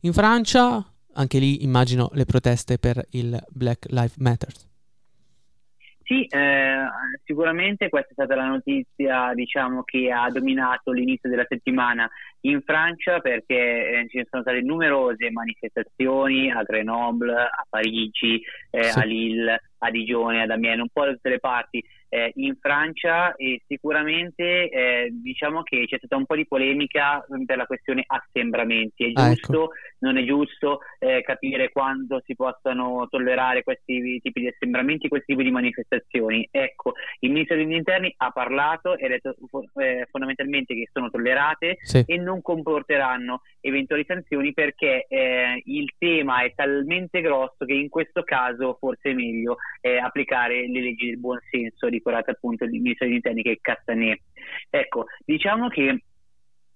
[0.00, 4.52] In Francia, anche lì immagino le proteste per il Black Lives Matter.
[6.02, 6.82] Sì, eh,
[7.22, 12.10] sicuramente questa è stata la notizia diciamo, che ha dominato l'inizio della settimana
[12.42, 18.98] in Francia perché eh, ci sono state numerose manifestazioni a Grenoble, a Parigi, eh, Sì.
[18.98, 23.34] a Lille, a Digione, ad Amiens, un po' da tutte le parti eh, in Francia
[23.36, 29.04] e sicuramente eh, diciamo che c'è stata un po' di polemica per la questione assembramenti.
[29.04, 29.34] È Ah, ecco.
[29.34, 29.70] giusto,
[30.00, 35.44] non è giusto eh, capire quando si possano tollerare questi tipi di assembramenti, questi tipi
[35.44, 36.46] di manifestazioni.
[36.50, 39.34] Ecco, il ministro degli interni ha parlato e ha detto
[39.80, 42.02] eh, fondamentalmente che sono tollerate Sì.
[42.06, 48.22] e non comporteranno eventuali sanzioni perché eh, il tema è talmente grosso che in questo
[48.22, 53.06] caso forse è meglio eh, applicare le leggi del buon senso, ricordate appunto il ministro
[53.06, 54.20] degli interni che è Castanet.
[54.68, 56.02] Ecco, diciamo che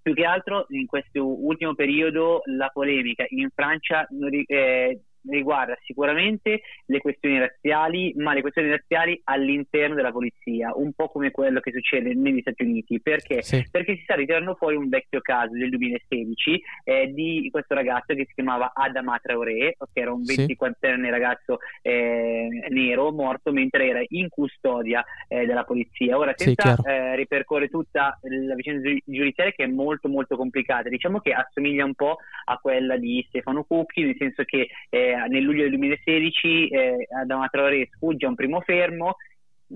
[0.01, 4.07] più che altro in questo ultimo periodo la polemica in Francia
[4.47, 11.09] eh, riguarda sicuramente le questioni razziali, ma le questioni razziali all'interno della polizia, un po'
[11.09, 13.01] come quello che succede negli Stati Uniti.
[13.01, 13.43] Perché?
[13.43, 13.67] Sì.
[13.71, 18.25] Perché si sta ritirando fuori un vecchio caso del 2016 eh, di questo ragazzo che
[18.27, 20.45] si chiamava Adama Traoré, che era un Sì.
[20.45, 26.17] 24enne ragazzo eh, nero morto mentre era in custodia eh, della polizia.
[26.19, 26.83] Ora, Sì, senza chiaro.
[26.85, 31.85] eh, ripercorrere tutta la vicenda giu- giudiziaria che è molto molto complicata, diciamo che assomiglia
[31.85, 36.68] un po' a quella di Stefano Cucchi, nel senso che eh, nel luglio del 2016
[36.68, 39.16] eh, Adama Traoré sfugge a un primo fermo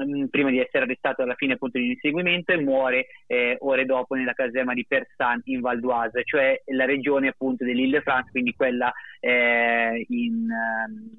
[0.05, 3.85] mh, prima di essere arrestato alla fine appunto di un inseguimento e muore eh, ore
[3.85, 8.93] dopo nella caserma di Persan in Val d'Oise, cioè la regione appunto dell'Île-de-France, quindi quella
[9.21, 10.49] eh, in,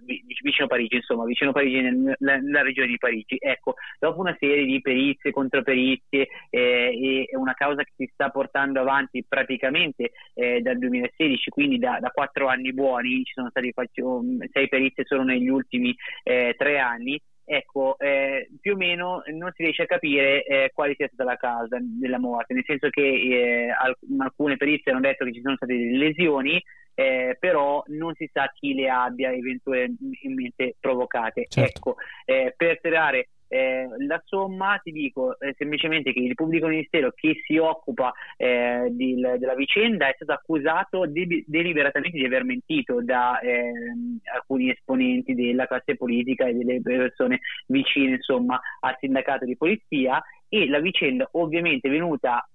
[0.06, 3.38] vi- vicino Parigi, insomma, vicino Parigi, nel- nella, nella regione di Parigi.
[3.40, 8.80] Ecco, dopo una serie di perizie, controperizie eh, e una causa che si sta portando
[8.80, 15.04] avanti praticamente eh, dal 2016, quindi da, quattro anni buoni, ci sono faccio- sei perizie
[15.06, 17.20] solo negli ultimi eh, tre anni,
[17.52, 21.36] ecco, eh, più o meno non si riesce a capire eh, quale sia stata la
[21.36, 25.56] causa della morte, nel senso che eh, al- alcune perizie hanno detto che ci sono
[25.56, 31.48] state delle lesioni, eh, però non si sa chi le abbia eventualmente provocate.
[31.50, 31.70] Certo.
[31.76, 37.12] Ecco, eh, per tirare eh, la somma ti dico eh, semplicemente che il pubblico ministero
[37.16, 43.02] che si occupa eh, di- della vicenda è stato accusato de- deliberatamente di aver mentito
[43.02, 49.58] da ehm, alcuni esponenti della classe politica e delle persone vicine insomma al sindacato di
[49.58, 50.24] polizia.
[50.48, 52.48] E la vicenda ovviamente è venuta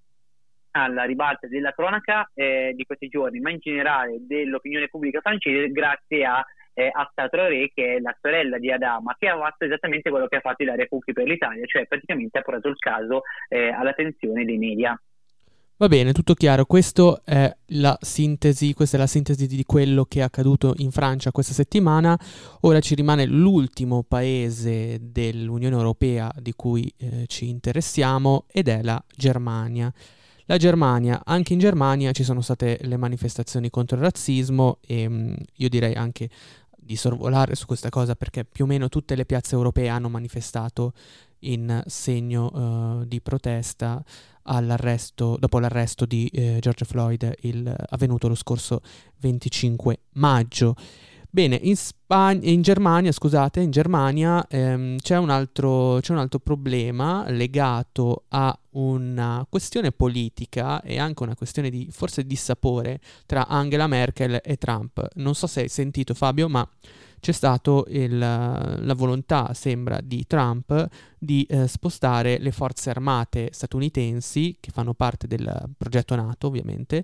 [0.71, 6.25] alla ribalta della cronaca eh, di questi giorni, ma in generale dell'opinione pubblica francese grazie
[6.25, 6.45] a
[6.75, 10.35] eh, Asta Traoré, che è la sorella di Adama, che ha fatto esattamente quello che
[10.35, 14.57] ha fatto Ilaria Cucchi per l'Italia, cioè praticamente ha portato il caso eh, all'attenzione dei
[14.57, 14.99] media.
[15.77, 16.63] Va bene, tutto chiaro.
[16.63, 21.31] Questo è la sintesi, questa è la sintesi di quello che è accaduto in Francia
[21.31, 22.17] questa settimana.
[22.61, 29.03] Ora ci rimane l'ultimo paese dell'Unione Europea di cui eh, ci interessiamo ed è la
[29.17, 29.91] Germania.
[30.47, 35.35] La Germania, anche in Germania ci sono state le manifestazioni contro il razzismo e mh,
[35.55, 36.29] io direi anche
[36.85, 40.93] di sorvolare su questa cosa perché più o meno tutte le piazze europee hanno manifestato
[41.39, 42.51] in segno
[42.99, 44.03] uh, di protesta
[45.39, 48.81] dopo l'arresto di eh, George Floyd il, avvenuto lo scorso
[49.17, 50.75] 25 maggio.
[51.35, 56.39] Bene, in, Spagna, in Germania, scusate, in Germania ehm, c'è, un altro, c'è un altro
[56.39, 63.85] problema legato a una questione politica e anche una questione di forse dissapore tra Angela
[63.85, 65.05] Merkel e Trump.
[65.15, 66.65] Non so se hai sentito Fabio, ma
[67.25, 74.69] c'è stata la volontà, sembra, di Trump di eh, spostare le forze armate statunitensi, che
[74.69, 77.03] fanno parte del progetto NATO ovviamente,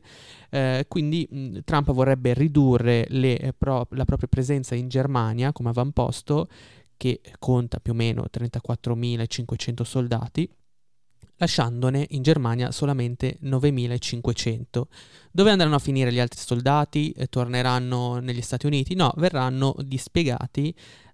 [0.51, 5.69] eh, quindi mh, Trump vorrebbe ridurre le, eh, pro- la propria presenza in Germania come
[5.69, 6.47] avamposto,
[6.97, 10.47] che conta più o meno 34.500 soldati,
[11.41, 14.83] lasciandone in Germania solamente 9.500.
[15.31, 17.11] Dove andranno a finire gli altri soldati?
[17.11, 18.93] Eh, torneranno negli Stati Uniti?
[18.93, 20.73] No, verranno dispiegati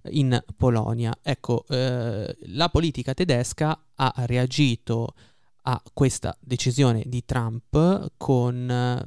[0.10, 1.18] in Polonia.
[1.22, 5.14] Ecco, eh, la politica tedesca ha reagito
[5.64, 9.06] a questa decisione di Trump con eh,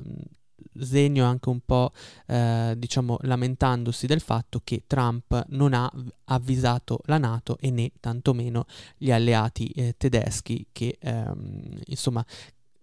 [0.79, 1.93] segno anche un po',
[2.27, 5.91] eh, diciamo, lamentandosi del fatto che Trump non ha
[6.25, 8.67] avvisato la Nato e né tantomeno
[8.97, 12.25] gli alleati eh, tedeschi che, ehm, insomma,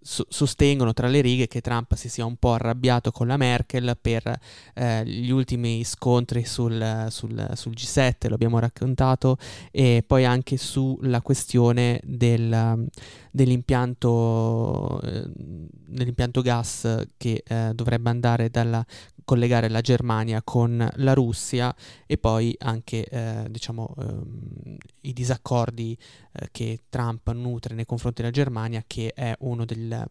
[0.07, 4.39] sostengono tra le righe che Trump si sia un po' arrabbiato con la Merkel per
[4.73, 9.37] eh, gli ultimi scontri sul, sul, sul, G7, lo abbiamo raccontato,
[9.69, 12.87] e poi anche sulla questione del,
[13.37, 18.83] dell'impianto, dell'impianto gas che eh, dovrebbe andare dalla
[19.23, 21.75] collegare la Germania con la Russia
[22.05, 25.97] e poi anche eh, diciamo, ehm, i disaccordi
[26.31, 30.01] eh, che Trump nutre nei confronti della Germania, che è uno del,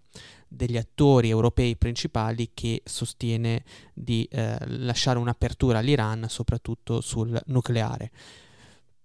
[0.47, 3.64] degli attori europei principali che sostiene
[3.95, 8.11] di eh, lasciare un'apertura all'Iran, soprattutto sul nucleare.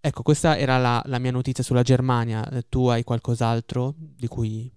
[0.04, 2.44] Ecco, questa era la, la mia notizia sulla Germania.
[2.50, 4.68] Eh, tu hai qualcos'altro di cui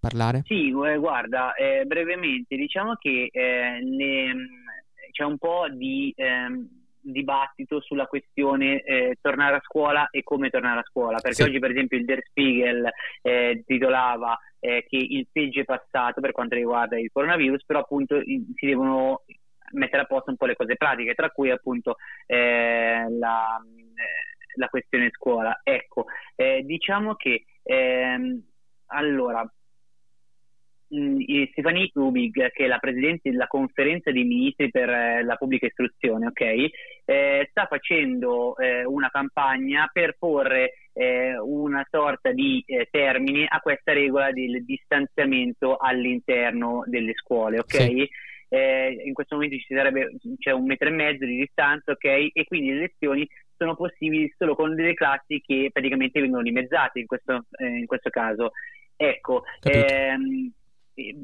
[0.00, 0.42] parlare?
[0.44, 4.34] Sì, eh, guarda, eh, brevemente, diciamo che eh, le,
[5.12, 6.68] c'è un po' di ehm,
[7.00, 11.48] dibattito sulla questione eh, tornare a scuola e come tornare a scuola, perché sì.
[11.48, 12.90] oggi per esempio il Der Spiegel
[13.22, 18.20] eh, titolava eh, che il peggio è passato per quanto riguarda il coronavirus, però appunto
[18.20, 19.22] si devono
[19.72, 21.96] mettere a posto un po' le cose pratiche, tra cui appunto
[22.26, 25.60] eh, la, eh, la, questione scuola.
[25.62, 28.42] Ecco, eh, diciamo che ehm,
[28.86, 29.48] allora
[30.94, 35.66] Mm, Stefanie Rubig, che è la presidente della conferenza dei ministri per eh, la pubblica
[35.66, 36.70] istruzione, okay,
[37.04, 43.58] eh, sta facendo eh, una campagna per porre eh, una sorta di eh, termine a
[43.58, 47.58] questa regola del distanziamento all'interno delle scuole.
[47.58, 47.88] Okay?
[47.88, 48.08] Sì.
[48.48, 52.04] Eh, in questo momento ci sarebbe c'è un metro e mezzo di distanza, ok?
[52.32, 57.06] E quindi le lezioni sono possibili solo con delle classi che praticamente vengono dimezzate in
[57.06, 58.52] questo, in questo caso.
[58.96, 60.50] Ecco, ehm,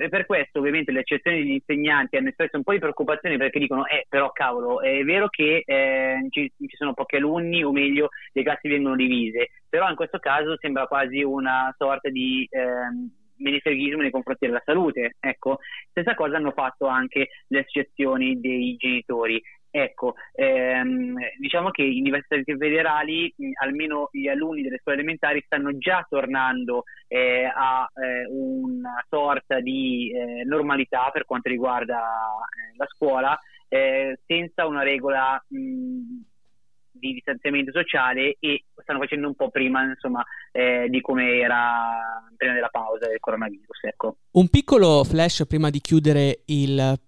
[0.08, 3.86] per questo ovviamente le eccezioni degli insegnanti hanno espresso un po' di preoccupazione perché dicono
[3.86, 8.42] eh però cavolo è vero che eh, ci, ci, sono pochi alunni o meglio le
[8.42, 12.60] classi vengono divise però in questo caso sembra quasi una sorta di eh,
[13.42, 15.16] menefreghismo nei confronti della salute.
[15.18, 15.58] Ecco
[15.90, 19.42] stessa cosa hanno fatto anche le associazioni dei genitori
[19.74, 25.78] Ecco, ehm, diciamo che in università federali mh, almeno gli alunni delle scuole elementari stanno
[25.78, 32.86] già tornando eh, a eh, una sorta di eh, normalità per quanto riguarda eh, la
[32.86, 36.20] scuola, eh, senza una regola mh,
[36.90, 42.52] di distanziamento sociale e stanno facendo un po' prima insomma, eh, di come era prima
[42.52, 43.84] della pausa del coronavirus.
[43.84, 44.16] Ecco.
[44.32, 47.00] Un piccolo flash prima di chiudere il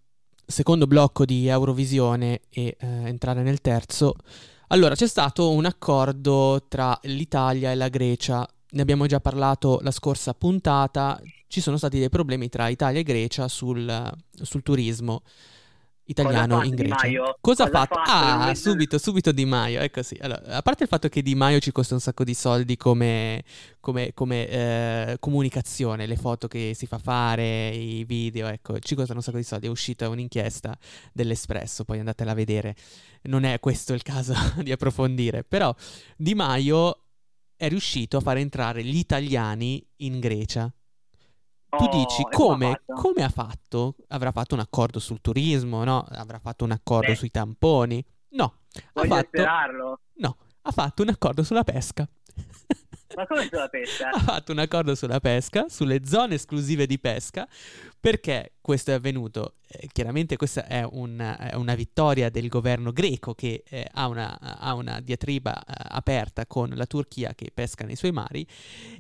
[0.47, 4.15] secondo blocco di Eurovisione e eh, entrare nel terzo.
[4.69, 8.47] Allora, c'è stato un accordo tra l'Italia e la Grecia.
[8.71, 11.21] Ne abbiamo già parlato la scorsa puntata.
[11.47, 15.23] Ci sono stati dei problemi tra Italia e Grecia sul, sul turismo
[16.07, 17.37] italiano in Grecia.
[17.41, 17.95] Cosa, ha fatto?
[17.95, 20.17] Ah, ah subito, subito Di Maio, ecco sì.
[20.21, 23.45] Allora, a parte il fatto che Di Maio ci costa un sacco di soldi come,
[23.81, 29.19] come, come eh, comunicazione, le foto che si fa fare, i video, ecco, ci costano
[29.19, 29.67] un sacco di soldi.
[29.67, 30.77] È uscita un'inchiesta
[31.13, 32.75] dell'Espresso, poi andatela a vedere.
[33.23, 35.75] Non è questo il caso di approfondire, però
[36.17, 36.99] Di Maio
[37.57, 40.71] è riuscito a far entrare gli italiani in Grecia
[41.77, 43.97] tu dici oh, come, come, ha fatto?
[44.09, 46.07] Avrà fatto un accordo sul turismo, no?
[46.11, 47.17] Avrà fatto un accordo Beh.
[47.17, 48.05] sui tamponi?
[48.31, 48.61] No.
[48.93, 50.01] Voglio ha fatto, sperarlo.
[50.15, 52.09] No, ha fatto un accordo sulla pesca.
[53.17, 54.11] Ma come sulla pesca?
[54.11, 57.47] ha fatto un accordo sulla pesca, sulle zone esclusive di pesca,
[58.05, 59.55] perché questo è avvenuto?
[59.67, 64.39] Eh, chiaramente questa è, un, è, una vittoria del governo greco che eh, ha, una,
[64.39, 68.47] ha, una, diatriba eh, aperta con la Turchia che pesca nei suoi mari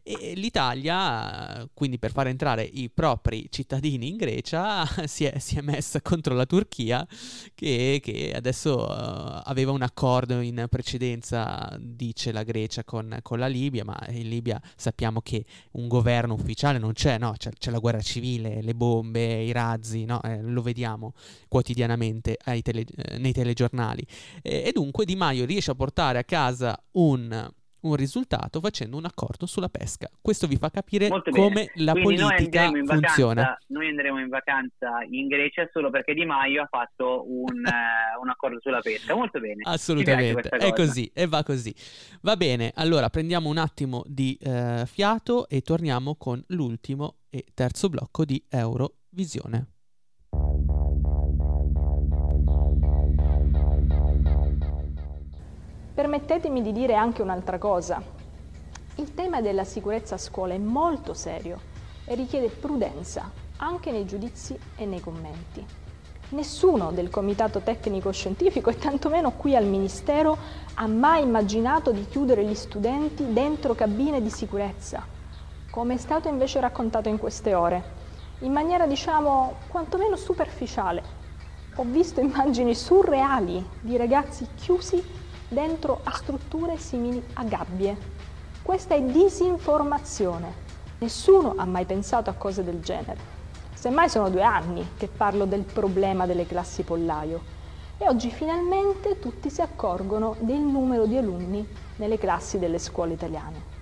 [0.02, 5.60] e l'Italia, quindi per far entrare i propri cittadini in Grecia, si è, si è
[5.60, 7.06] messa contro la Turchia
[7.54, 13.48] che, che adesso uh, aveva un accordo in precedenza, dice la Grecia, con, con, la
[13.48, 17.34] Libia, ma in Libia sappiamo che un governo ufficiale non c'è, no?
[17.36, 20.22] c'è, c'è la guerra civile, le bombe, i razzi, no?
[20.22, 21.14] eh, lo vediamo
[21.48, 24.06] quotidianamente tele, eh, nei telegiornali.
[24.42, 27.52] E, e dunque Di Maio riesce a portare a casa un
[27.84, 30.08] un risultato facendo un accordo sulla pesca.
[30.20, 33.42] Questo vi fa capire come la Quindi politica noi funziona.
[33.42, 38.20] Vacanza, noi andremo in vacanza in Grecia solo perché Di Maio ha fatto un, uh,
[38.22, 39.14] un accordo sulla pesca.
[39.14, 39.62] Molto bene.
[39.64, 41.74] Assolutamente, è così e va così.
[42.22, 47.88] Va bene, allora prendiamo un attimo di uh, fiato e torniamo con l'ultimo e terzo
[47.88, 49.66] blocco di Eurovisione.
[55.92, 58.00] Permettetemi di dire anche un'altra cosa.
[58.96, 61.60] Il tema della sicurezza a scuola è molto serio
[62.04, 65.66] e richiede prudenza anche nei giudizi e nei commenti.
[66.28, 70.38] Nessuno del Comitato Tecnico Scientifico e tantomeno qui al Ministero
[70.74, 75.13] ha mai immaginato di chiudere gli studenti dentro cabine di sicurezza,
[75.74, 77.82] come è stato invece raccontato in queste ore,
[78.42, 81.02] in maniera diciamo quantomeno superficiale.
[81.74, 85.02] Ho visto immagini surreali di ragazzi chiusi
[85.48, 87.96] dentro a strutture simili a gabbie.
[88.62, 90.54] Questa è disinformazione.
[90.98, 93.18] Nessuno ha mai pensato a cose del genere.
[93.74, 97.42] Semmai sono due anni che parlo del problema delle classi pollaio
[97.98, 101.66] e oggi finalmente tutti si accorgono del numero di alunni
[101.96, 103.72] nelle classi delle scuole italiane.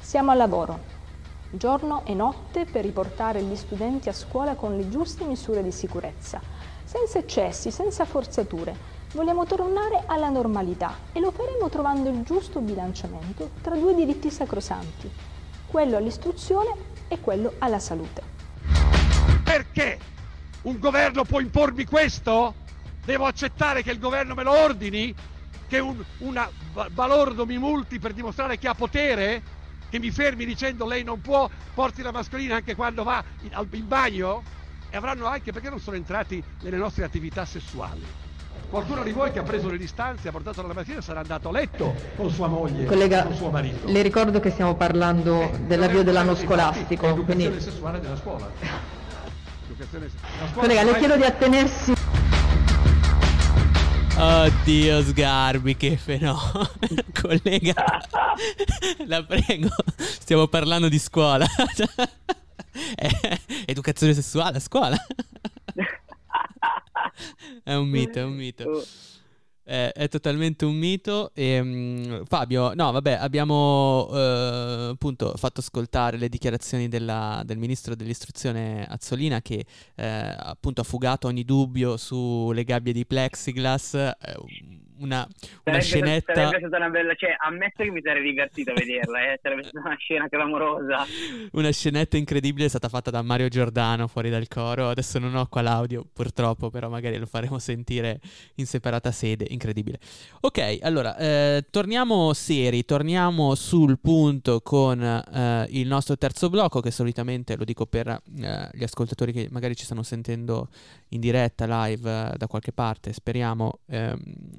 [0.00, 0.98] Siamo al lavoro,
[1.50, 6.40] giorno e notte per riportare gli studenti a scuola con le giuste misure di sicurezza,
[6.84, 13.50] senza eccessi, senza forzature, Vogliamo tornare alla normalità e lo faremo trovando il giusto bilanciamento
[13.60, 15.10] tra due diritti sacrosanti,
[15.66, 16.72] quello all'istruzione
[17.08, 18.22] e quello alla salute.
[19.42, 19.98] Perché
[20.62, 22.54] un governo può impormi questo?
[23.04, 25.12] Devo accettare che il governo me lo ordini?
[25.66, 26.48] Che un una
[26.92, 29.42] balordo mi multi per dimostrare che ha potere?
[29.90, 33.88] Che mi fermi dicendo lei non può, porti la mascherina anche quando va in, in
[33.88, 34.42] bagno?
[34.88, 38.00] E avranno anche perché non sono entrati nelle nostre attività sessuali.
[38.70, 41.52] Qualcuno di voi che ha preso le distanze, ha portato la mattina, sarà andato a
[41.52, 43.88] letto con sua moglie, Collega, con suo marito.
[43.88, 47.06] Le ricordo che stiamo parlando eh, dell'avvio dell'anno scolastico.
[47.06, 47.60] Educazione quindi...
[47.60, 48.48] sessuale della scuola.
[50.54, 51.94] Collega, le chiedo di attenersi.
[54.22, 56.68] Oddio Sgarbi, che fenomeno.
[57.18, 58.02] Collega,
[59.06, 61.46] la prego, stiamo parlando di scuola.
[62.96, 64.94] eh, educazione sessuale a scuola
[67.64, 68.84] è un mito, è un mito.
[69.70, 71.30] È, è totalmente un mito.
[71.32, 77.94] E, um, Fabio, no, vabbè, abbiamo uh, appunto fatto ascoltare le dichiarazioni della, del ministro
[77.94, 79.64] dell'istruzione Azzolina che
[79.94, 83.92] uh, appunto ha fugato ogni dubbio sulle gabbie di plexiglass.
[83.92, 85.26] Uh, una,
[85.64, 86.34] una scenetta.
[86.34, 87.14] Sarebbe stata una bella.
[87.14, 89.38] Cioè, ammetto che mi sarei divertito a vederla, eh?
[89.42, 91.06] sarebbe stata una scena clamorosa.
[91.52, 94.88] Una scenetta incredibile è stata fatta da Mario Giordano fuori dal coro.
[94.88, 98.20] Adesso non ho qua l'audio, purtroppo, però magari lo faremo sentire
[98.56, 99.46] in separata sede.
[99.48, 99.98] Incredibile.
[100.40, 106.90] Ok, allora, eh, torniamo seri, torniamo sul punto con eh, il nostro terzo blocco, che
[106.90, 110.68] solitamente lo dico per eh, gli ascoltatori che magari ci stanno sentendo
[111.08, 114.18] in diretta, live, da qualche parte, speriamo ehm,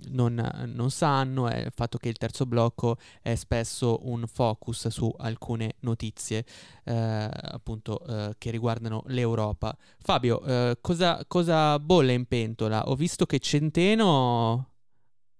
[0.10, 4.88] non non, non sanno è il fatto che il terzo blocco è spesso un focus
[4.88, 6.46] su alcune notizie
[6.84, 9.76] eh, appunto eh, che riguardano l'Europa.
[10.00, 12.88] Fabio, eh, cosa, cosa bolle in pentola?
[12.90, 14.71] Ho visto che Centeno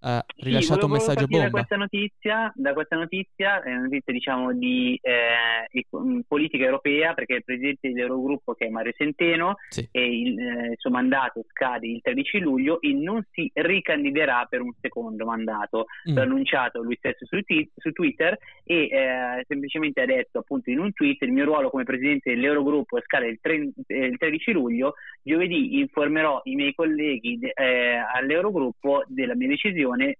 [0.02, 1.46] ha rilasciato sì, un messaggio bomba.
[1.46, 5.86] Da questa notizia, da questa notizia, è una notizia diciamo di eh,
[6.28, 9.88] politica europea, perché il presidente dell'Eurogruppo che è Mario Centeno sì.
[9.92, 14.72] il, eh, il, suo mandato scade il 13 luglio e non si ricandiderà per un
[14.80, 15.86] secondo mandato.
[16.10, 16.16] Mm.
[16.16, 17.38] L'ha annunciato lui stesso su,
[17.76, 21.84] su Twitter e eh, semplicemente ha detto appunto in un tweet il mio ruolo come
[21.84, 27.54] presidente dell'Eurogruppo scade il, tre, eh, il 13 luglio, giovedì informerò i miei colleghi de,
[27.56, 30.18] eh, all'Eurogruppo della mia decisione decisione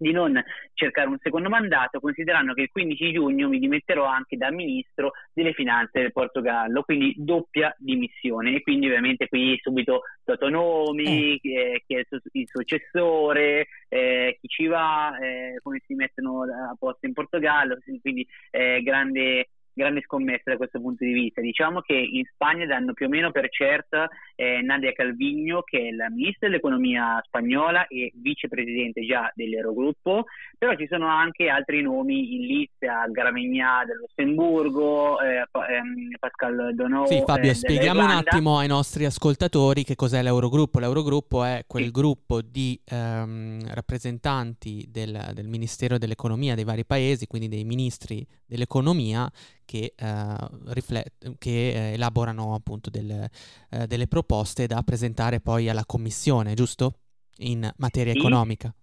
[0.00, 0.40] di non
[0.74, 5.52] cercare un secondo mandato, considerando che il 15 giugno mi dimetterò anche da ministro delle
[5.52, 8.54] finanze del Portogallo, quindi doppia dimissione.
[8.54, 14.38] E quindi ovviamente qui subito dato nomi, eh, chi è il, su- il successore, eh,
[14.40, 19.48] chi ci va, eh, come si mettono a posto in Portogallo, quindi eh, grande
[19.78, 21.40] grande scommessa da questo punto di vista.
[21.40, 25.90] Diciamo che in Spagna danno più o meno per certa eh, Nadia Calvino, che è
[25.92, 30.24] la ministra dell'economia spagnola e vicepresidente già dell'Eurogruppo,
[30.58, 37.06] però ci sono anche altri nomi in lista, Gramigna del Lussemburgo, eh, ehm, Pascal Donò.
[37.06, 40.80] Sì, Fabio, eh, spieghiamo un attimo ai nostri ascoltatori che cos'è l'Eurogruppo.
[40.80, 41.90] L'Eurogruppo è quel sì.
[41.92, 49.30] gruppo di ehm, rappresentanti del, del Ministero dell'Economia dei vari paesi, quindi dei ministri dell'economia
[49.68, 50.36] che, eh,
[50.68, 53.28] riflet- che eh, elaborano appunto del,
[53.70, 57.00] eh, delle proposte da presentare poi alla Commissione, giusto?
[57.40, 58.18] In materia sì.
[58.18, 58.74] economica.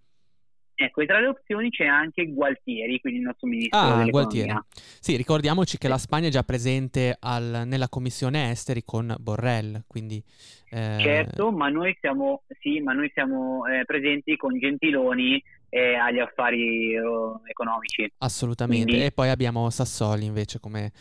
[0.77, 4.11] Ecco, e tra le opzioni c'è anche Gualtieri, quindi il nostro ministro ah, dell'economia.
[4.11, 4.59] Gualtieri.
[4.99, 10.21] Sì, ricordiamoci che la Spagna è già presente al, nella commissione esteri con Borrell, quindi...
[10.69, 10.97] Eh...
[10.99, 15.41] Certo, ma noi siamo, sì, ma noi siamo eh, presenti con Gentiloni
[15.75, 18.09] eh, agli affari oh, economici.
[18.19, 19.03] Assolutamente, Quindi...
[19.03, 20.93] e poi abbiamo Sassoli invece come,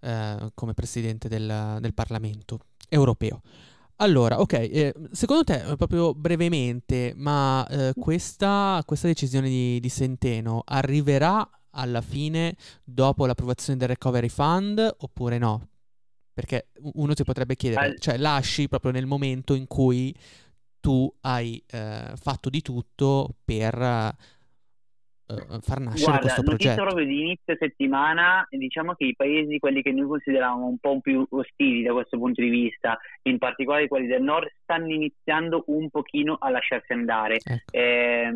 [0.00, 3.42] eh, come presidente del, del Parlamento europeo.
[3.96, 9.90] Allora, ok, eh, secondo te, eh, proprio brevemente, ma eh, questa, questa, decisione di, di,
[9.90, 15.68] Centeno arriverà alla fine dopo l'approvazione del Recovery Fund oppure no?
[16.32, 20.16] Perché uno si potrebbe chiedere, cioè lasci proprio nel momento in cui
[20.82, 26.82] tu hai eh, fatto di tutto per uh, far nascere Guarda, questo progetto.
[26.82, 31.24] proprio di inizio settimana, diciamo che i paesi, quelli che noi consideravamo un po' più
[31.30, 36.36] ostili da questo punto di vista, in particolare quelli del nord, stanno iniziando un pochino
[36.40, 37.38] a lasciarsi andare.
[37.42, 37.70] Ecco.
[37.70, 38.28] Eh,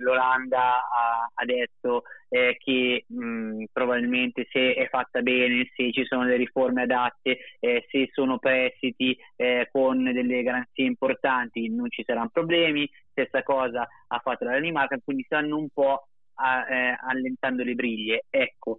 [0.00, 2.02] L'Olanda ha, ha detto
[2.32, 7.84] eh, che mh, probabilmente se è fatta bene, se ci sono le riforme adatte, eh,
[7.90, 12.88] se sono prestiti eh, con delle garanzie importanti non ci saranno problemi.
[13.10, 18.24] Stessa cosa ha fatto la Danimarca, quindi stanno un po' a, eh, allentando le briglie.
[18.30, 18.78] Ecco,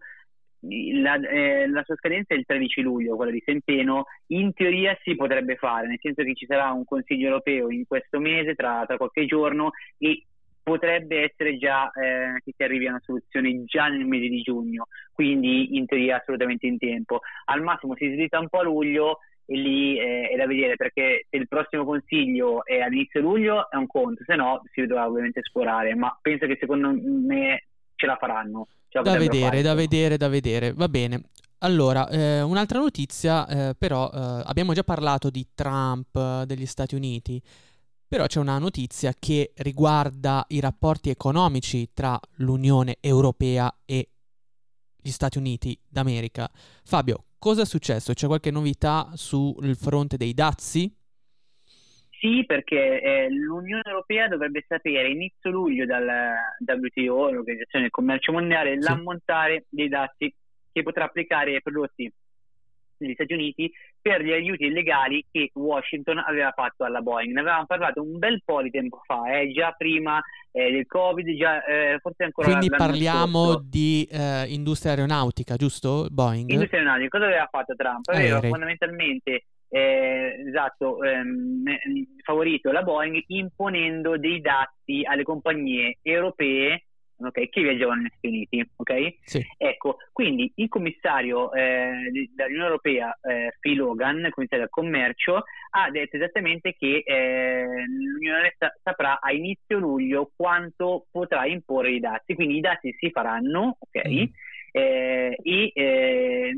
[0.62, 5.16] la, eh, la, sua scadenza è il 13 luglio, quella di Centeno, in teoria si
[5.16, 8.98] potrebbe fare, nel senso che ci sarà un Consiglio europeo in questo mese, tra, tra
[8.98, 10.24] qualche giorno, e
[10.64, 14.88] potrebbe essere già eh, che si arrivi a una soluzione già nel mese di giugno,
[15.12, 17.20] quindi in teoria assolutamente in tempo.
[17.46, 21.28] Al massimo si slitta un po' a luglio e lì eh, è da vedere perché
[21.30, 25.42] se il prossimo consiglio è all'inizio luglio è un conto, se no si dovrà ovviamente
[25.42, 28.68] esplorare, ma penso che secondo me ce la faranno.
[28.88, 29.62] Ce la da vedere, fare.
[29.62, 31.24] da vedere, da vedere, va bene.
[31.60, 37.42] Allora, eh, un'altra notizia, eh, però eh, abbiamo già parlato di Trump, degli Stati Uniti,
[38.08, 44.10] però c'è una notizia che riguarda i rapporti economici tra l'Unione Europea e
[45.02, 46.50] gli Stati Uniti d'America.
[46.84, 48.14] Fabio, cosa è successo?
[48.14, 50.94] C'è qualche novità sul fronte dei dazi?
[52.24, 56.08] Sì, perché eh, l'Unione Europea dovrebbe sapere inizio luglio dal
[56.58, 58.88] WTO, l'Organizzazione del Commercio Mondiale, sì.
[58.88, 60.34] l'ammontare dei dazi
[60.72, 62.10] che potrà applicare ai prodotti
[62.98, 63.72] negli Stati Uniti
[64.02, 67.34] per gli aiuti illegali che Washington aveva fatto alla Boeing.
[67.34, 70.22] Ne avevamo parlato un bel po' di tempo fa, eh, già prima
[70.52, 73.66] eh, del Covid, già, eh, forse ancora Quindi parliamo scorso.
[73.70, 76.08] di eh, industria aeronautica, giusto?
[76.12, 76.50] Boeing?
[76.50, 78.08] Industria aeronautica, cosa aveva fatto Trump?
[78.10, 78.50] Aveva Aerei.
[78.50, 81.64] fondamentalmente eh, esatto, ehm,
[82.24, 86.84] favorito la Boeing imponendo dei dazi alle compagnie europee
[87.28, 88.70] okay, che viaggiavano negli Stati Uniti.
[88.76, 89.20] Okay?
[89.24, 89.46] Sì.
[89.58, 95.90] Ecco, quindi il commissario eh, dell'Unione Europea, eh, Phil Hogan, il commissario del commercio, ha
[95.90, 102.36] detto esattamente che eh, l'Unione sa- saprà a inizio luglio quanto potrà imporre i dazi.
[102.36, 104.08] Quindi i dazi si faranno, ok?
[104.08, 104.24] Mm.
[104.76, 106.52] Eh, e eh,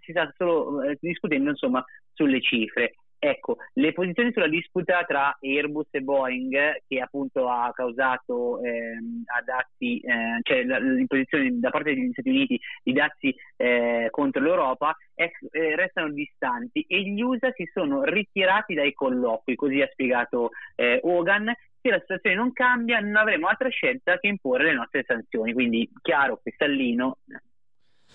[0.00, 2.94] si sta solo eh, discutendo insomma sulle cifre.
[3.24, 9.42] Ecco, le posizioni sulla disputa tra Airbus e Boeing, che appunto ha causato ehm, a
[9.42, 15.30] dazi, eh, cioè l'imposizione da parte degli Stati Uniti di dazi eh, contro l'Europa, è,
[15.52, 20.98] eh, restano distanti e gli USA si sono ritirati dai colloqui, così ha spiegato eh,
[21.04, 21.54] Hogan.
[21.80, 25.52] Se la situazione non cambia, non avremo altra scelta che imporre le nostre sanzioni.
[25.52, 27.18] Quindi, chiaro, cristallino.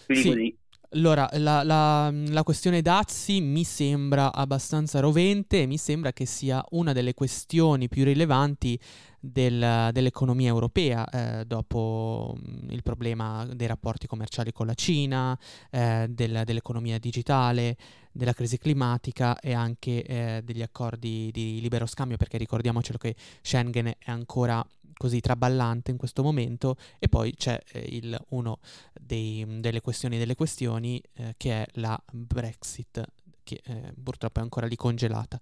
[0.05, 0.27] Quindi sì.
[0.27, 0.57] così.
[0.91, 6.63] Allora, la, la- la questione dazi mi sembra abbastanza rovente e mi sembra che sia
[6.71, 8.79] una delle questioni più rilevanti
[9.19, 15.37] del- dell'economia europea, eh, dopo mm, il problema dei rapporti commerciali con la Cina,
[15.71, 17.75] eh, del- dell'economia digitale,
[18.17, 23.87] della crisi climatica e anche eh, degli accordi di libero scambio, perché ricordiamocelo che Schengen
[23.87, 24.65] è ancora
[24.97, 28.59] così traballante in questo momento e poi c'è eh, il- uno
[28.99, 33.05] dei- delle questioni delle questioni eh, che è la Brexit
[33.43, 35.39] che eh, purtroppo è ancora lì congelata.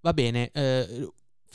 [0.00, 1.08] Va bene, eh,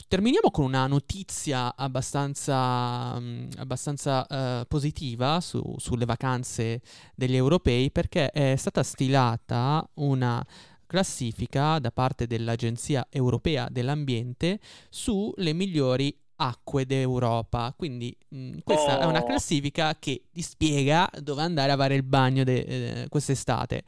[0.08, 6.80] terminiamo con una notizia abbastanza, mm, abbastanza eh, positiva su- sulle vacanze
[7.14, 10.44] degli europei perché è stata stilata una
[10.86, 16.14] classifica da parte dell'Agenzia Europea dell'Ambiente sulle migliori
[16.48, 17.72] acque d'Europa.
[17.76, 19.24] Quindi mh, questa è una Oh.
[19.24, 23.82] classifica che ti spiega dove andare a fare il bagno de- eh, quest'estate.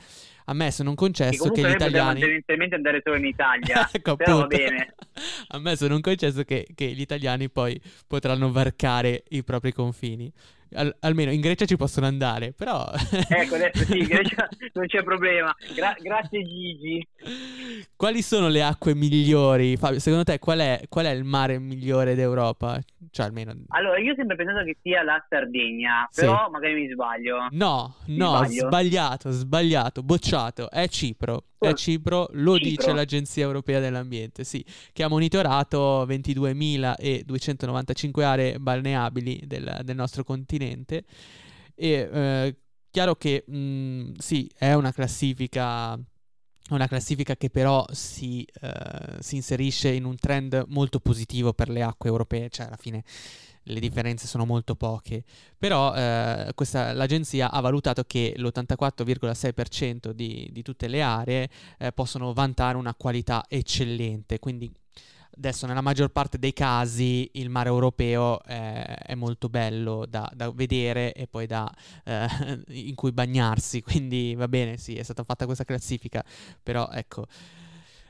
[0.47, 2.21] A me sono un Che concesso che comunque gli italiani...
[2.21, 4.57] tendenzialmente andare solo in Italia, Ecco, però va appunto.
[4.69, 4.95] bene.
[5.49, 10.31] A me sono un concesso che, che gli italiani poi potranno varcare i propri confini.
[10.75, 12.85] Al- almeno in Grecia ci possono andare, però...
[13.29, 15.55] Ecco, adesso sì, Grecia non c'è problema.
[15.75, 17.07] Gra- grazie Gigi.
[17.97, 19.77] Quali sono le acque migliori?
[19.77, 22.79] Fabio, secondo te qual è, qual è il mare migliore d'Europa?
[23.11, 23.55] Cioè, almeno...
[23.69, 26.21] Allora, io ho sempre pensato che sia la Sardegna, Sì.
[26.23, 27.47] però magari mi sbaglio.
[27.51, 28.67] No, Mi no, sbaglio?
[28.67, 30.71] sbagliato, sbagliato, bocciato.
[30.71, 31.45] È Cipro.
[31.69, 32.69] È Cipro, lo Cipro.
[32.69, 34.63] dice l'Agenzia Europea dell'Ambiente, sì,
[34.93, 41.05] che ha monitorato 22.295 aree balneabili del, del nostro continente.
[41.75, 42.57] E eh,
[42.91, 45.99] chiaro che mh, sì, è una classifica.
[46.71, 51.83] Una classifica che però si, eh, si inserisce in un trend molto positivo per le
[51.83, 53.05] acque europee, cioè alla fine
[53.65, 55.25] le differenze sono molto poche.
[55.59, 61.49] Però eh, questa- l'agenzia ha valutato che l'84,6% di, di tutte le aree
[61.79, 64.39] eh, possono vantare una qualità eccellente.
[64.39, 64.73] Quindi
[65.37, 70.51] adesso nella maggior parte dei casi il mare europeo eh, è molto bello da, da
[70.53, 71.71] vedere e poi da,
[72.05, 72.27] eh,
[72.69, 73.83] in cui bagnarsi.
[73.83, 76.25] Quindi va bene, sì, è stata fatta questa classifica,
[76.63, 77.27] però ecco.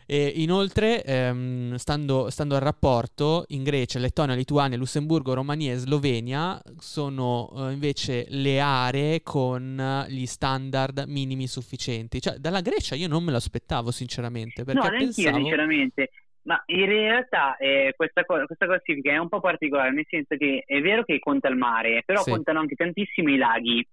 [0.07, 6.61] E inoltre, ehm, stando, stando al rapporto, in Grecia, Lettonia, Lituania, Lussemburgo, Romania e Slovenia
[6.79, 12.21] sono eh, invece le aree con gli standard minimi sufficienti.
[12.21, 15.37] Cioè, dalla Grecia io non me lo aspettavo, sinceramente, perché no, pensavo...
[15.37, 16.11] sinceramente.
[16.43, 20.63] Ma in realtà eh, questa, co- questa classifica è un po' particolare, nel senso che
[20.67, 22.31] è vero che conta il mare, però Sì.
[22.31, 23.87] contano anche tantissimo i laghi.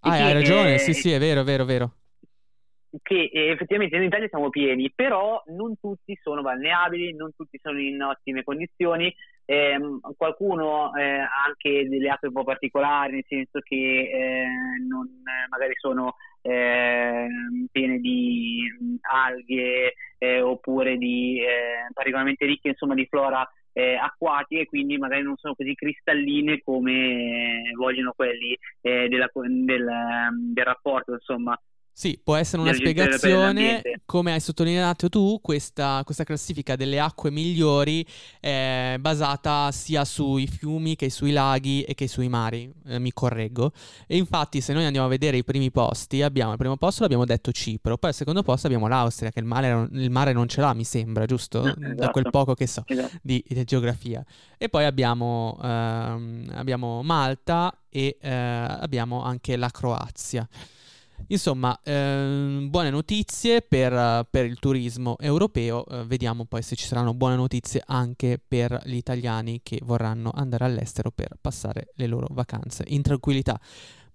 [0.00, 1.92] Ah, che, hai ragione, eh, sì, sì, è vero, è vero, è vero.
[3.02, 7.78] Che eh, effettivamente in Italia siamo pieni, però non tutti sono balneabili, non tutti sono
[7.80, 9.14] in ottime condizioni.
[9.46, 14.46] Ehm, qualcuno eh, anche delle acque un po' particolari, nel senso che eh,
[14.88, 22.68] non, eh, magari sono ehm, piene di mh, alghe eh, oppure di eh, particolarmente ricche
[22.68, 28.12] insomma di flora eh, acquatiche e quindi magari non sono così cristalline come eh, vogliono
[28.14, 31.58] quelli eh, della- del, ehm, del rapporto insomma
[31.96, 38.04] Sì, può essere una spiegazione, come hai sottolineato tu, questa, questa classifica delle acque migliori
[38.40, 43.70] è basata sia sui fiumi che sui laghi e che sui mari, eh, mi correggo.
[44.08, 47.24] E infatti se noi andiamo a vedere i primi posti, abbiamo al primo posto l'abbiamo
[47.24, 50.60] detto Cipro, poi al secondo posto abbiamo l'Austria, che il mare, il mare non ce
[50.62, 51.60] l'ha, mi sembra, giusto?
[51.60, 52.10] Da esatto.
[52.10, 53.18] quel poco che so Esatto.
[53.22, 54.24] di, di geografia.
[54.58, 60.48] E poi abbiamo, ehm, abbiamo Malta e eh, abbiamo anche la Croazia.
[61.28, 65.86] Insomma, ehm, buone notizie per, per il turismo europeo.
[65.86, 70.64] eh, vediamo poi se ci saranno buone notizie anche per gli italiani che vorranno andare
[70.64, 73.58] all'estero per passare le loro vacanze in tranquillità.